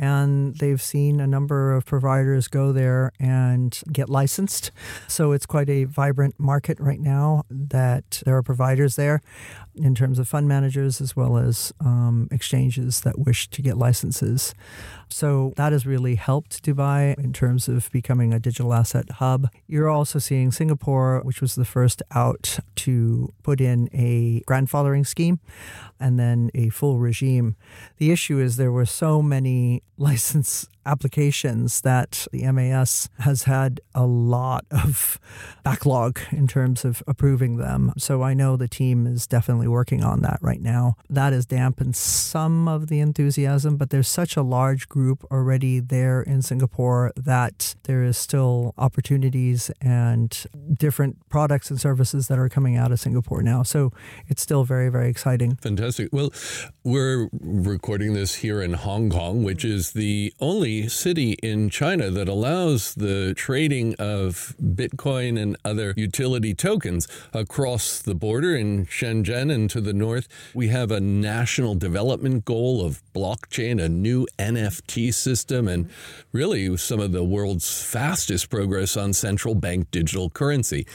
and 0.00 0.56
they've 0.56 0.80
seen 0.80 1.20
a 1.20 1.26
number 1.26 1.72
of 1.72 1.84
providers 1.84 2.48
go 2.48 2.72
there 2.72 3.12
and 3.20 3.82
get 3.92 4.08
licensed. 4.08 4.70
So 5.06 5.32
it's 5.32 5.44
quite 5.44 5.68
a 5.68 5.84
vibrant 5.84 6.40
market 6.40 6.80
right 6.80 6.98
now 6.98 7.44
that 7.50 8.22
there 8.24 8.34
are 8.34 8.42
providers 8.42 8.96
there 8.96 9.20
in 9.74 9.94
terms 9.94 10.18
of 10.18 10.26
fund 10.26 10.48
managers 10.48 11.02
as 11.02 11.14
well 11.14 11.36
as 11.36 11.70
um, 11.80 12.28
exchanges 12.30 13.02
that 13.02 13.18
wish 13.18 13.48
to 13.50 13.60
get 13.60 13.76
licenses. 13.76 14.54
So 15.12 15.52
that 15.56 15.72
has 15.72 15.86
really 15.86 16.14
helped 16.14 16.62
Dubai 16.62 17.18
in 17.18 17.32
terms 17.32 17.68
of 17.68 17.90
becoming 17.92 18.32
a 18.32 18.38
digital 18.38 18.72
asset 18.72 19.10
hub. 19.12 19.48
You're 19.66 19.88
also 19.88 20.18
seeing 20.18 20.52
Singapore, 20.52 21.20
which 21.22 21.40
was 21.40 21.54
the 21.54 21.64
first 21.64 22.02
out 22.12 22.58
to 22.76 23.32
put 23.42 23.60
in 23.60 23.88
a 23.92 24.42
grandfathering 24.46 25.06
scheme 25.06 25.40
and 25.98 26.18
then 26.18 26.50
a 26.54 26.68
full 26.70 26.98
regime. 26.98 27.56
The 27.98 28.10
issue 28.10 28.38
is 28.38 28.56
there 28.56 28.72
were 28.72 28.86
so 28.86 29.20
many 29.20 29.82
license 29.98 30.68
applications 30.86 31.82
that 31.82 32.26
the 32.32 32.50
MAS 32.52 33.08
has 33.20 33.44
had 33.44 33.80
a 33.94 34.04
lot 34.04 34.64
of 34.70 35.18
backlog 35.64 36.20
in 36.30 36.46
terms 36.46 36.84
of 36.84 37.02
approving 37.06 37.56
them. 37.56 37.92
So 37.98 38.22
I 38.22 38.34
know 38.34 38.56
the 38.56 38.68
team 38.68 39.06
is 39.06 39.26
definitely 39.26 39.68
working 39.68 40.02
on 40.02 40.22
that 40.22 40.38
right 40.40 40.60
now. 40.60 40.96
That 41.08 41.32
has 41.32 41.46
dampened 41.46 41.96
some 41.96 42.68
of 42.68 42.88
the 42.88 43.00
enthusiasm, 43.00 43.76
but 43.76 43.90
there's 43.90 44.08
such 44.08 44.36
a 44.36 44.42
large 44.42 44.88
group 44.88 45.24
already 45.30 45.80
there 45.80 46.22
in 46.22 46.42
Singapore 46.42 47.12
that 47.16 47.74
there 47.84 48.02
is 48.02 48.16
still 48.16 48.74
opportunities 48.78 49.70
and 49.80 50.46
different 50.78 51.28
products 51.28 51.70
and 51.70 51.80
services 51.80 52.28
that 52.28 52.38
are 52.38 52.48
coming 52.48 52.76
out 52.76 52.92
of 52.92 53.00
Singapore 53.00 53.42
now. 53.42 53.62
So 53.62 53.92
it's 54.28 54.42
still 54.42 54.64
very, 54.64 54.88
very 54.88 55.08
exciting. 55.08 55.56
Fantastic. 55.56 56.08
Well, 56.12 56.32
we're 56.84 57.28
recording 57.32 58.14
this 58.14 58.36
here 58.36 58.62
in 58.62 58.74
Hong 58.74 59.10
Kong, 59.10 59.42
which 59.44 59.64
is 59.64 59.92
the 59.92 60.32
only 60.40 60.69
city 60.88 61.32
in 61.42 61.70
China 61.70 62.10
that 62.10 62.28
allows 62.28 62.94
the 62.94 63.34
trading 63.34 63.94
of 63.98 64.54
Bitcoin 64.62 65.40
and 65.40 65.56
other 65.64 65.94
utility 65.96 66.54
tokens 66.54 67.06
across 67.32 68.00
the 68.00 68.14
border 68.14 68.54
in 68.56 68.86
Shenzhen 68.86 69.52
and 69.52 69.68
to 69.70 69.80
the 69.80 69.92
north. 69.92 70.28
We 70.54 70.68
have 70.68 70.90
a 70.90 71.00
national 71.00 71.74
development 71.74 72.44
goal 72.44 72.84
of 72.84 73.02
blockchain, 73.14 73.82
a 73.82 73.88
new 73.88 74.26
NFT 74.38 75.12
system, 75.12 75.68
and 75.68 75.90
really 76.32 76.76
some 76.76 77.00
of 77.00 77.12
the 77.12 77.24
world's 77.24 77.82
fastest 77.82 78.50
progress 78.50 78.96
on 78.96 79.12
central 79.12 79.54
bank 79.54 79.90
digital 79.90 80.30
currency 80.30 80.86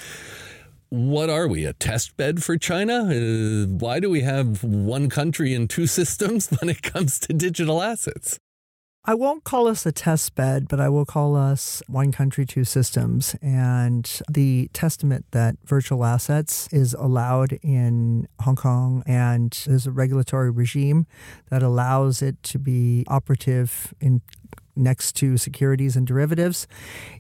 what 0.90 1.30
are 1.30 1.48
we, 1.48 1.66
a 1.66 1.74
test 1.74 2.16
bed 2.16 2.44
for 2.44 2.58
China? 2.58 3.06
Uh, 3.06 3.68
why 3.68 4.00
do 4.00 4.10
we 4.10 4.22
have 4.22 4.64
one 4.64 5.10
country 5.10 5.54
and 5.54 5.70
two 5.70 5.88
systems 6.00 6.50
when 6.50 6.70
it 6.70 6.82
comes 6.82 7.20
to 7.20 7.34
digital 7.34 7.82
assets? 7.82 8.40
I 9.08 9.14
won't 9.14 9.44
call 9.44 9.68
us 9.68 9.86
a 9.86 9.92
test 9.92 10.34
bed, 10.34 10.68
but 10.68 10.80
I 10.80 10.90
will 10.90 11.06
call 11.06 11.36
us 11.36 11.84
one 11.86 12.12
country, 12.12 12.44
two 12.44 12.64
systems. 12.64 13.36
And 13.40 14.10
the 14.28 14.72
testament 14.74 15.26
that 15.30 15.58
virtual 15.64 16.04
assets 16.04 16.68
is 16.72 16.96
allowed 16.96 17.54
in 17.62 18.28
Hong 18.42 18.56
Kong 18.56 19.04
and 19.06 19.52
there's 19.68 19.86
a 19.86 19.92
regulatory 19.92 20.50
regime 20.50 21.06
that 21.52 21.62
allows 21.62 22.24
it 22.24 22.42
to 22.44 22.58
be 22.58 23.06
operative 23.08 23.94
in 24.02 24.22
next 24.76 25.14
to 25.18 25.38
securities 25.38 25.96
and 25.96 26.06
derivatives 26.06 26.68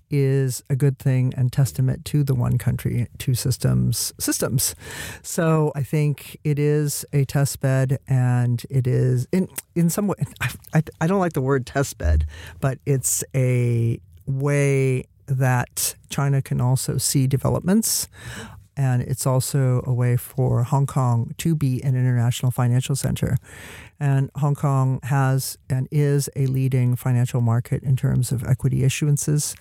is 0.09 0.63
a 0.69 0.75
good 0.75 0.99
thing 0.99 1.33
and 1.35 1.51
testament 1.51 2.05
to 2.05 2.23
the 2.23 2.35
one 2.35 2.57
country, 2.57 3.07
two 3.17 3.33
systems 3.33 4.13
systems. 4.19 4.75
So 5.21 5.71
I 5.75 5.83
think 5.83 6.37
it 6.43 6.59
is 6.59 7.05
a 7.13 7.25
test 7.25 7.59
bed 7.59 7.99
and 8.07 8.63
it 8.69 8.87
is 8.87 9.27
in 9.31 9.47
in 9.75 9.89
some 9.89 10.07
way 10.07 10.15
I, 10.41 10.49
I, 10.73 10.83
I 11.01 11.07
don't 11.07 11.19
like 11.19 11.33
the 11.33 11.41
word 11.41 11.65
test 11.65 11.97
bed, 11.97 12.25
but 12.59 12.79
it's 12.85 13.23
a 13.35 13.99
way 14.25 15.05
that 15.27 15.95
China 16.09 16.41
can 16.41 16.61
also 16.61 16.97
see 16.97 17.27
developments 17.27 18.07
and 18.77 19.01
it's 19.01 19.25
also 19.25 19.81
a 19.85 19.93
way 19.93 20.17
for 20.17 20.63
Hong 20.63 20.85
Kong 20.85 21.33
to 21.37 21.55
be 21.55 21.81
an 21.83 21.95
international 21.95 22.51
financial 22.51 22.95
center. 22.95 23.37
And 23.99 24.29
Hong 24.35 24.55
Kong 24.55 24.99
has 25.03 25.57
and 25.69 25.87
is 25.91 26.29
a 26.35 26.47
leading 26.47 26.95
financial 26.95 27.41
market 27.41 27.83
in 27.83 27.95
terms 27.95 28.31
of 28.31 28.43
equity 28.43 28.81
issuances. 28.81 29.55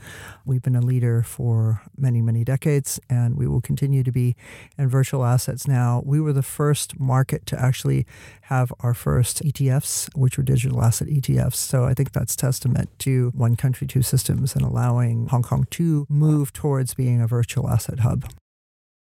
We've 0.44 0.62
been 0.62 0.74
a 0.76 0.80
leader 0.80 1.22
for 1.22 1.82
many, 1.96 2.20
many 2.20 2.44
decades, 2.44 2.98
and 3.08 3.36
we 3.36 3.46
will 3.46 3.60
continue 3.60 4.02
to 4.02 4.12
be 4.12 4.34
in 4.76 4.88
virtual 4.88 5.24
assets 5.24 5.68
now. 5.68 6.02
We 6.04 6.20
were 6.20 6.32
the 6.32 6.42
first 6.42 6.98
market 6.98 7.46
to 7.46 7.60
actually 7.60 8.06
have 8.42 8.72
our 8.80 8.94
first 8.94 9.42
ETFs, 9.42 10.14
which 10.16 10.36
were 10.36 10.44
digital 10.44 10.82
asset 10.82 11.08
ETFs. 11.08 11.56
So 11.56 11.84
I 11.84 11.94
think 11.94 12.12
that's 12.12 12.34
testament 12.34 12.90
to 13.00 13.30
one 13.34 13.56
country, 13.56 13.86
two 13.86 14.02
systems 14.02 14.54
and 14.54 14.64
allowing 14.64 15.28
Hong 15.28 15.42
Kong 15.42 15.66
to 15.70 16.06
move 16.08 16.52
towards 16.52 16.94
being 16.94 17.20
a 17.20 17.26
virtual 17.26 17.68
asset 17.68 18.00
hub. 18.00 18.24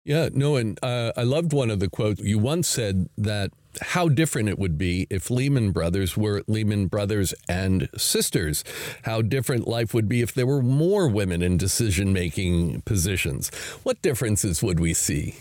Yeah, 0.04 0.30
no, 0.34 0.56
and 0.56 0.80
uh, 0.82 1.12
I 1.16 1.24
loved 1.24 1.54
one 1.54 1.70
of 1.70 1.80
the 1.80 1.90
quotes. 1.90 2.22
You 2.22 2.40
once 2.40 2.68
said 2.68 3.08
that 3.18 3.52
how 3.82 4.10
different 4.10 4.50
it 4.50 4.58
would 4.58 4.78
be 4.78 5.06
if 5.10 5.30
Lehman 5.30 5.72
Brothers 5.72 6.18
were 6.18 6.44
Lehman 6.48 6.88
Brothers 6.88 7.34
and 7.48 7.88
sisters. 7.96 8.64
How 9.04 9.22
different 9.22 9.68
life 9.68 9.94
would 9.94 10.10
be 10.10 10.22
if 10.22 10.34
there 10.34 10.48
were 10.48 10.62
more 10.62 11.08
women 11.08 11.44
in 11.44 11.56
decision 11.56 12.12
making 12.14 12.82
positions. 12.82 13.50
What 13.84 14.02
differences 14.02 14.64
would 14.64 14.80
we 14.80 14.94
see? 14.94 15.36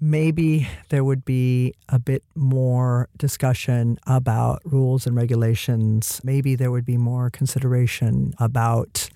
Maybe 0.00 0.68
there 0.88 1.04
would 1.04 1.24
be 1.24 1.74
a 1.88 2.00
bit 2.00 2.24
more 2.34 3.08
discussion 3.16 4.00
about 4.04 4.60
rules 4.64 5.06
and 5.06 5.14
regulations. 5.14 6.20
Maybe 6.24 6.56
there 6.56 6.72
would 6.72 6.84
be 6.84 6.96
more 6.96 7.30
consideration 7.30 8.34
about, 8.38 9.08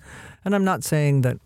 and 0.45 0.55
I'm 0.55 0.63
not 0.63 0.85
saying 0.85 1.23
that 1.23 1.39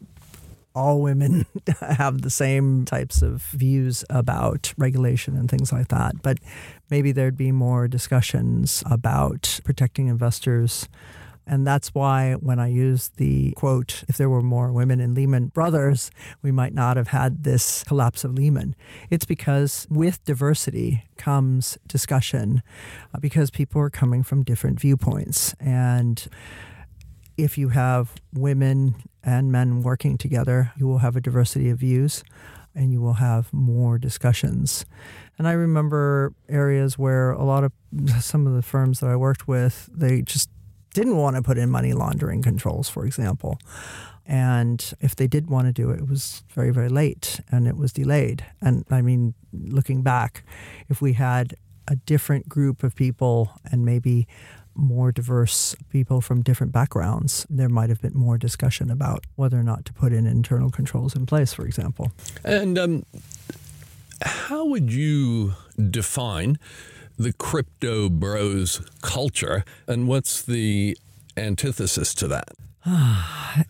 all 0.74 1.02
women 1.02 1.46
have 1.80 2.22
the 2.22 2.30
same 2.30 2.86
types 2.86 3.22
of 3.22 3.44
views 3.44 4.04
about 4.10 4.74
regulation 4.78 5.36
and 5.36 5.50
things 5.50 5.72
like 5.72 5.90
that. 5.90 6.22
But 6.22 6.38
maybe 6.90 7.12
there'd 7.12 7.38
be 7.38 7.52
more 7.52 7.88
discussions 7.88 8.84
about 8.90 9.60
protecting 9.64 10.08
investors. 10.08 10.88
And 11.48 11.66
that's 11.66 11.90
why 11.90 12.34
when 12.34 12.60
I 12.60 12.68
used 12.68 13.18
the 13.18 13.52
quote, 13.54 14.04
if 14.08 14.16
there 14.18 14.30
were 14.30 14.44
more 14.44 14.72
women 14.72 15.00
in 15.00 15.16
Lehman 15.16 15.48
Brothers, 15.48 16.12
we 16.42 16.52
might 16.52 16.74
not 16.74 16.98
have 16.98 17.10
had 17.10 17.44
this 17.44 17.84
collapse 17.84 18.24
of 18.24 18.36
Lehman. 18.36 18.76
It's 19.10 19.26
because 19.26 19.88
with 19.90 20.24
diversity 20.24 21.04
comes 21.18 21.78
discussion 21.88 22.62
uh, 23.14 23.20
because 23.20 23.50
people 23.50 23.82
are 23.82 23.90
coming 23.90 24.24
from 24.24 24.44
different 24.44 24.80
viewpoints. 24.80 25.54
And 25.60 26.26
if 27.38 27.58
you 27.58 27.70
have 27.70 28.16
women 28.34 28.96
and 29.24 29.52
men 29.52 29.82
working 29.82 30.18
together, 30.18 30.72
you 30.78 30.88
will 30.88 31.00
have 31.00 31.16
a 31.16 31.22
diversity 31.22 31.70
of 31.70 31.80
views 31.80 32.24
and 32.74 32.92
you 32.92 33.02
will 33.02 33.14
have 33.14 33.52
more 33.54 33.98
discussions. 33.98 34.86
And 35.38 35.48
I 35.48 35.54
remember 35.54 36.34
areas 36.48 36.98
where 36.98 37.32
a 37.32 37.44
lot 37.44 37.64
of 37.64 37.72
some 38.22 38.48
of 38.48 38.54
the 38.54 38.62
firms 38.62 39.00
that 39.00 39.10
I 39.10 39.16
worked 39.16 39.48
with, 39.48 39.90
they 39.94 40.22
just 40.22 40.50
didn't 40.94 41.18
want 41.18 41.36
to 41.36 41.42
put 41.42 41.58
in 41.58 41.70
money 41.70 41.94
laundering 41.94 42.42
controls, 42.42 42.90
for 42.90 43.06
example. 43.06 43.60
And 44.26 44.94
if 45.00 45.16
they 45.16 45.28
did 45.28 45.50
want 45.50 45.68
to 45.68 45.74
do 45.74 45.90
it, 45.90 46.00
it 46.00 46.08
was 46.08 46.44
very, 46.50 46.72
very 46.72 46.90
late 46.90 47.42
and 47.52 47.68
it 47.68 47.76
was 47.76 47.92
delayed. 47.92 48.46
And 48.62 48.86
I 48.90 49.02
mean, 49.02 49.34
looking 49.52 50.04
back, 50.04 50.44
if 50.90 51.02
we 51.02 51.14
had 51.14 51.56
a 51.88 51.96
different 51.96 52.48
group 52.48 52.84
of 52.84 52.96
people 52.96 53.52
and 53.72 53.84
maybe 53.84 54.28
more 54.76 55.12
diverse 55.12 55.76
people 55.90 56.22
from 56.22 56.42
different 56.42 56.72
backgrounds, 56.72 57.46
there 57.50 57.70
might 57.70 57.90
have 57.90 58.02
been 58.02 58.16
more 58.16 58.38
discussion 58.38 58.90
about 58.90 59.26
whether 59.36 59.60
or 59.60 59.64
not 59.64 59.86
to 59.86 59.94
put 59.94 60.14
in 60.14 60.26
internal 60.26 60.70
controls 60.70 61.16
in 61.16 61.26
place, 61.26 61.54
for 61.54 61.66
example. 61.66 62.12
And 62.44 62.78
um, 62.78 63.06
how 64.24 64.66
would 64.66 64.92
you 64.92 65.54
define 65.90 66.58
the 67.18 67.34
crypto 67.34 68.10
bros 68.10 68.82
culture, 69.02 69.64
and 69.88 70.08
what's 70.08 70.42
the 70.42 70.98
antithesis 71.38 72.14
to 72.16 72.28
that? 72.28 72.50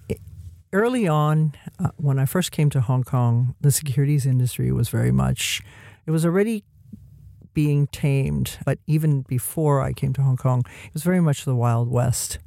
Early 0.73 1.07
on, 1.07 1.53
uh, 1.79 1.89
when 1.97 2.17
I 2.17 2.25
first 2.25 2.51
came 2.51 2.69
to 2.69 2.81
Hong 2.81 3.03
Kong, 3.03 3.55
the 3.59 3.71
securities 3.71 4.25
industry 4.25 4.71
was 4.71 4.87
very 4.87 5.11
much, 5.11 5.61
it 6.05 6.11
was 6.11 6.25
already 6.25 6.63
being 7.53 7.87
tamed. 7.87 8.57
But 8.65 8.79
even 8.87 9.21
before 9.21 9.81
I 9.81 9.93
came 9.93 10.13
to 10.13 10.21
Hong 10.21 10.37
Kong, 10.37 10.63
it 10.85 10.93
was 10.93 11.03
very 11.03 11.21
much 11.21 11.45
the 11.45 11.55
Wild 11.55 11.89
West. 11.89 12.39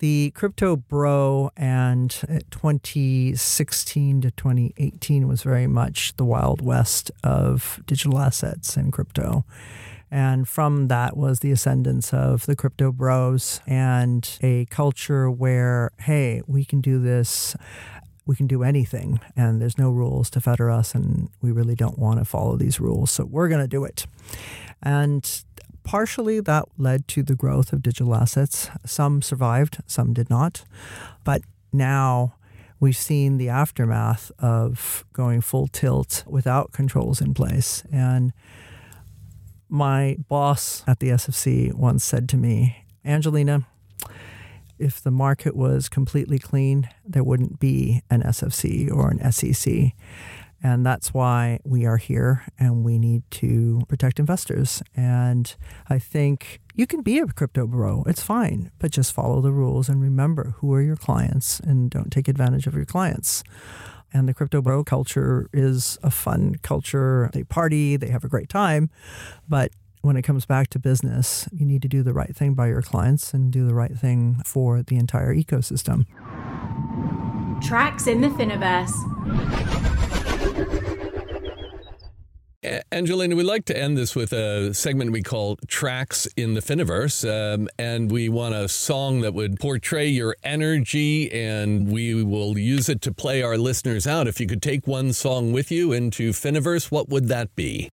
The 0.00 0.30
crypto 0.30 0.76
bro 0.76 1.50
and 1.58 2.16
uh, 2.26 2.38
2016 2.50 4.22
to 4.22 4.30
2018 4.30 5.28
was 5.28 5.42
very 5.42 5.66
much 5.66 6.16
the 6.16 6.24
Wild 6.24 6.62
West 6.62 7.10
of 7.22 7.82
digital 7.86 8.18
assets 8.18 8.78
and 8.78 8.90
crypto. 8.90 9.44
And 10.10 10.48
from 10.48 10.88
that 10.88 11.16
was 11.16 11.40
the 11.40 11.52
ascendance 11.52 12.12
of 12.12 12.46
the 12.46 12.56
crypto 12.56 12.90
bros 12.90 13.60
and 13.66 14.28
a 14.42 14.64
culture 14.66 15.30
where, 15.30 15.92
hey, 16.00 16.42
we 16.46 16.64
can 16.64 16.80
do 16.80 16.98
this 16.98 17.54
we 18.30 18.36
can 18.36 18.46
do 18.46 18.62
anything 18.62 19.18
and 19.34 19.60
there's 19.60 19.76
no 19.76 19.90
rules 19.90 20.30
to 20.30 20.40
fetter 20.40 20.70
us 20.70 20.94
and 20.94 21.28
we 21.42 21.50
really 21.50 21.74
don't 21.74 21.98
want 21.98 22.20
to 22.20 22.24
follow 22.24 22.56
these 22.56 22.78
rules. 22.78 23.10
So 23.10 23.24
we're 23.24 23.48
going 23.48 23.60
to 23.60 23.66
do 23.66 23.84
it. 23.84 24.06
And 24.80 25.42
partially 25.82 26.38
that 26.38 26.66
led 26.78 27.08
to 27.08 27.24
the 27.24 27.34
growth 27.34 27.72
of 27.72 27.82
digital 27.82 28.14
assets. 28.14 28.70
Some 28.86 29.20
survived, 29.20 29.78
some 29.84 30.12
did 30.12 30.30
not. 30.30 30.64
But 31.24 31.42
now 31.72 32.36
we've 32.78 32.96
seen 32.96 33.36
the 33.36 33.48
aftermath 33.48 34.30
of 34.38 35.04
going 35.12 35.40
full 35.40 35.66
tilt 35.66 36.22
without 36.24 36.70
controls 36.70 37.20
in 37.20 37.34
place. 37.34 37.82
And 37.90 38.32
my 39.68 40.18
boss 40.28 40.84
at 40.86 41.00
the 41.00 41.08
SFC 41.08 41.74
once 41.74 42.04
said 42.04 42.28
to 42.28 42.36
me, 42.36 42.84
Angelina, 43.04 43.66
if 44.80 45.02
the 45.02 45.10
market 45.10 45.54
was 45.54 45.88
completely 45.88 46.38
clean, 46.38 46.88
there 47.04 47.24
wouldn't 47.24 47.60
be 47.60 48.02
an 48.10 48.22
SFC 48.22 48.90
or 48.90 49.10
an 49.10 49.30
SEC. 49.30 49.92
And 50.62 50.84
that's 50.84 51.14
why 51.14 51.58
we 51.64 51.86
are 51.86 51.96
here 51.96 52.44
and 52.58 52.84
we 52.84 52.98
need 52.98 53.22
to 53.32 53.80
protect 53.88 54.18
investors. 54.18 54.82
And 54.94 55.54
I 55.88 55.98
think 55.98 56.60
you 56.74 56.86
can 56.86 57.00
be 57.00 57.18
a 57.18 57.26
crypto 57.26 57.66
bro, 57.66 58.04
it's 58.06 58.22
fine, 58.22 58.70
but 58.78 58.90
just 58.90 59.12
follow 59.12 59.40
the 59.40 59.52
rules 59.52 59.88
and 59.88 60.02
remember 60.02 60.54
who 60.58 60.72
are 60.74 60.82
your 60.82 60.96
clients 60.96 61.60
and 61.60 61.90
don't 61.90 62.12
take 62.12 62.28
advantage 62.28 62.66
of 62.66 62.74
your 62.74 62.84
clients. 62.84 63.42
And 64.12 64.28
the 64.28 64.34
crypto 64.34 64.60
bro 64.60 64.84
culture 64.84 65.48
is 65.52 65.98
a 66.02 66.10
fun 66.10 66.56
culture. 66.62 67.30
They 67.32 67.44
party, 67.44 67.96
they 67.96 68.08
have 68.08 68.24
a 68.24 68.28
great 68.28 68.48
time, 68.48 68.90
but 69.48 69.70
when 70.02 70.16
it 70.16 70.22
comes 70.22 70.46
back 70.46 70.68
to 70.70 70.78
business, 70.78 71.48
you 71.52 71.66
need 71.66 71.82
to 71.82 71.88
do 71.88 72.02
the 72.02 72.12
right 72.12 72.34
thing 72.34 72.54
by 72.54 72.68
your 72.68 72.82
clients 72.82 73.34
and 73.34 73.52
do 73.52 73.66
the 73.66 73.74
right 73.74 73.96
thing 73.96 74.40
for 74.44 74.82
the 74.82 74.96
entire 74.96 75.34
ecosystem. 75.34 76.06
Tracks 77.62 78.06
in 78.06 78.20
the 78.20 78.28
Finiverse. 78.30 78.94
Angelina, 82.92 83.36
we'd 83.36 83.44
like 83.44 83.64
to 83.66 83.76
end 83.76 83.96
this 83.96 84.14
with 84.14 84.32
a 84.32 84.74
segment 84.74 85.12
we 85.12 85.22
call 85.22 85.56
Tracks 85.66 86.26
in 86.36 86.54
the 86.54 86.60
Finiverse. 86.60 87.24
Um, 87.24 87.68
and 87.78 88.10
we 88.10 88.28
want 88.28 88.54
a 88.54 88.68
song 88.68 89.22
that 89.22 89.32
would 89.32 89.58
portray 89.58 90.08
your 90.08 90.36
energy, 90.44 91.30
and 91.32 91.90
we 91.90 92.22
will 92.22 92.58
use 92.58 92.88
it 92.88 93.00
to 93.02 93.12
play 93.12 93.42
our 93.42 93.56
listeners 93.56 94.06
out. 94.06 94.28
If 94.28 94.40
you 94.40 94.46
could 94.46 94.60
take 94.60 94.86
one 94.86 95.12
song 95.12 95.52
with 95.52 95.70
you 95.70 95.92
into 95.92 96.32
Finiverse, 96.32 96.90
what 96.90 97.08
would 97.08 97.28
that 97.28 97.54
be? 97.56 97.88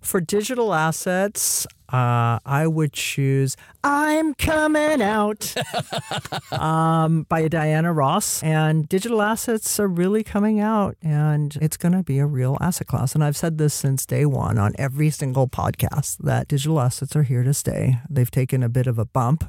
For 0.00 0.20
digital 0.20 0.72
assets, 0.72 1.66
uh, 1.92 2.38
I 2.46 2.66
would 2.66 2.92
choose 2.92 3.56
I'm 3.84 4.34
Coming 4.34 5.02
Out 5.02 5.54
um, 6.52 7.24
by 7.24 7.48
Diana 7.48 7.92
Ross. 7.92 8.42
And 8.42 8.88
digital 8.88 9.22
assets 9.22 9.78
are 9.78 9.88
really 9.88 10.22
coming 10.22 10.60
out, 10.60 10.96
and 11.02 11.56
it's 11.60 11.76
going 11.76 11.92
to 11.92 12.02
be 12.02 12.18
a 12.18 12.26
real 12.26 12.56
asset 12.60 12.86
class. 12.86 13.14
And 13.14 13.22
I've 13.22 13.36
said 13.36 13.58
this 13.58 13.74
since 13.74 14.06
day 14.06 14.24
one 14.24 14.58
on 14.58 14.72
every 14.78 15.10
single 15.10 15.48
podcast 15.48 16.18
that 16.18 16.48
digital 16.48 16.80
assets 16.80 17.14
are 17.16 17.24
here 17.24 17.42
to 17.42 17.52
stay. 17.52 17.98
They've 18.08 18.30
taken 18.30 18.62
a 18.62 18.68
bit 18.68 18.86
of 18.86 18.98
a 18.98 19.04
bump 19.04 19.44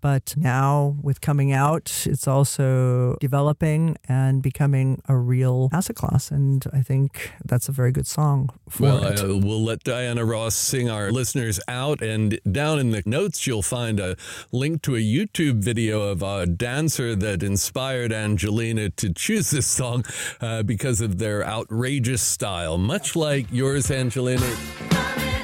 but 0.00 0.34
now, 0.36 0.96
with 1.02 1.20
coming 1.20 1.52
out, 1.52 2.06
it's 2.06 2.28
also 2.28 3.16
developing 3.20 3.96
and 4.08 4.42
becoming 4.42 5.02
a 5.08 5.16
real 5.16 5.68
asset 5.72 5.96
class. 5.96 6.30
And 6.30 6.64
I 6.72 6.82
think 6.82 7.32
that's 7.44 7.68
a 7.68 7.72
very 7.72 7.92
good 7.92 8.06
song 8.06 8.50
for 8.68 8.82
well, 8.84 9.04
it. 9.04 9.20
Uh, 9.20 9.36
we'll 9.38 9.64
let 9.64 9.82
Diana 9.84 10.24
Ross 10.24 10.54
sing 10.54 10.90
our 10.90 11.10
listeners 11.10 11.60
out. 11.66 12.02
And 12.02 12.38
down 12.50 12.78
in 12.78 12.90
the 12.90 13.02
notes, 13.06 13.46
you'll 13.46 13.62
find 13.62 13.98
a 13.98 14.16
link 14.52 14.82
to 14.82 14.96
a 14.96 15.00
YouTube 15.00 15.62
video 15.62 16.02
of 16.02 16.22
a 16.22 16.46
dancer 16.46 17.14
that 17.16 17.42
inspired 17.42 18.12
Angelina 18.12 18.90
to 18.90 19.12
choose 19.12 19.50
this 19.50 19.66
song 19.66 20.04
uh, 20.40 20.62
because 20.62 21.00
of 21.00 21.18
their 21.18 21.44
outrageous 21.44 22.22
style, 22.22 22.78
much 22.78 23.16
like 23.16 23.46
yours, 23.50 23.90
Angelina. 23.90 25.35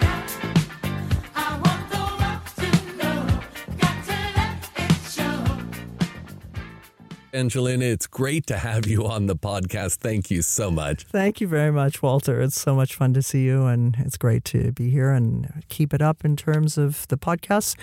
Angelina, 7.35 7.87
it's 7.87 8.07
great 8.07 8.47
to 8.49 8.59
have 8.59 8.87
you 8.87 9.07
on 9.07 9.25
the 9.27 9.35
podcast. 9.35 9.97
Thank 9.97 10.31
you 10.31 10.43
so 10.43 10.71
much. 10.71 11.05
Thank 11.05 11.41
you 11.41 11.49
very 11.49 11.71
much, 11.71 12.03
Walter. 12.03 12.43
It's 12.43 12.61
so 12.61 12.75
much 12.75 12.95
fun 12.95 13.15
to 13.15 13.23
see 13.23 13.45
you, 13.45 13.65
and 13.65 13.97
it's 14.01 14.19
great 14.19 14.45
to 14.47 14.71
be 14.73 14.91
here 14.91 15.11
and 15.11 15.63
keep 15.71 15.95
it 15.95 16.03
up 16.03 16.27
in 16.27 16.37
terms 16.37 16.77
of 16.77 17.09
the 17.09 17.17
podcast. 17.17 17.77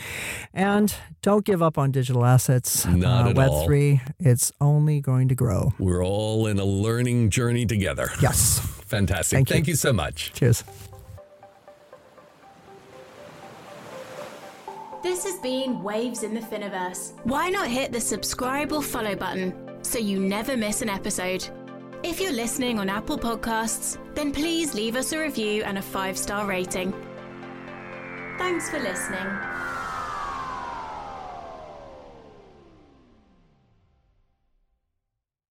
And 0.53 0.93
don't 1.23 1.45
give 1.45 1.63
up 1.63 1.79
on 1.79 1.89
digital 1.89 2.25
assets. 2.25 2.85
Not 2.85 3.25
uh, 3.25 3.29
at 3.29 3.35
Web 3.37 3.49
all. 3.49 3.65
three, 3.65 4.01
it's 4.19 4.51
only 4.61 5.01
going 5.01 5.27
to 5.29 5.35
grow. 5.35 5.73
We're 5.79 6.05
all 6.05 6.45
in 6.45 6.59
a 6.59 6.65
learning 6.65 7.31
journey 7.31 7.65
together. 7.65 8.11
Yes. 8.21 8.59
Fantastic. 8.85 9.35
Thank 9.37 9.49
you. 9.49 9.53
Thank 9.55 9.67
you 9.67 9.75
so 9.75 9.91
much. 9.91 10.31
Cheers. 10.33 10.63
This 15.01 15.23
has 15.23 15.39
been 15.39 15.81
Waves 15.81 16.23
in 16.23 16.33
the 16.33 16.41
Finiverse. 16.41 17.13
Why 17.23 17.49
not 17.49 17.69
hit 17.69 17.93
the 17.93 18.01
subscribe 18.01 18.73
or 18.73 18.83
follow 18.83 19.15
button 19.15 19.79
so 19.81 19.97
you 19.97 20.19
never 20.19 20.57
miss 20.57 20.81
an 20.81 20.89
episode? 20.89 21.47
If 22.03 22.19
you're 22.19 22.33
listening 22.33 22.79
on 22.79 22.89
Apple 22.89 23.17
Podcasts, 23.17 23.97
then 24.13 24.33
please 24.33 24.73
leave 24.73 24.97
us 24.97 25.13
a 25.13 25.19
review 25.19 25.63
and 25.63 25.77
a 25.77 25.81
five 25.81 26.17
star 26.17 26.45
rating. 26.45 26.91
Thanks 28.37 28.69
for 28.69 28.79
listening. 28.79 29.25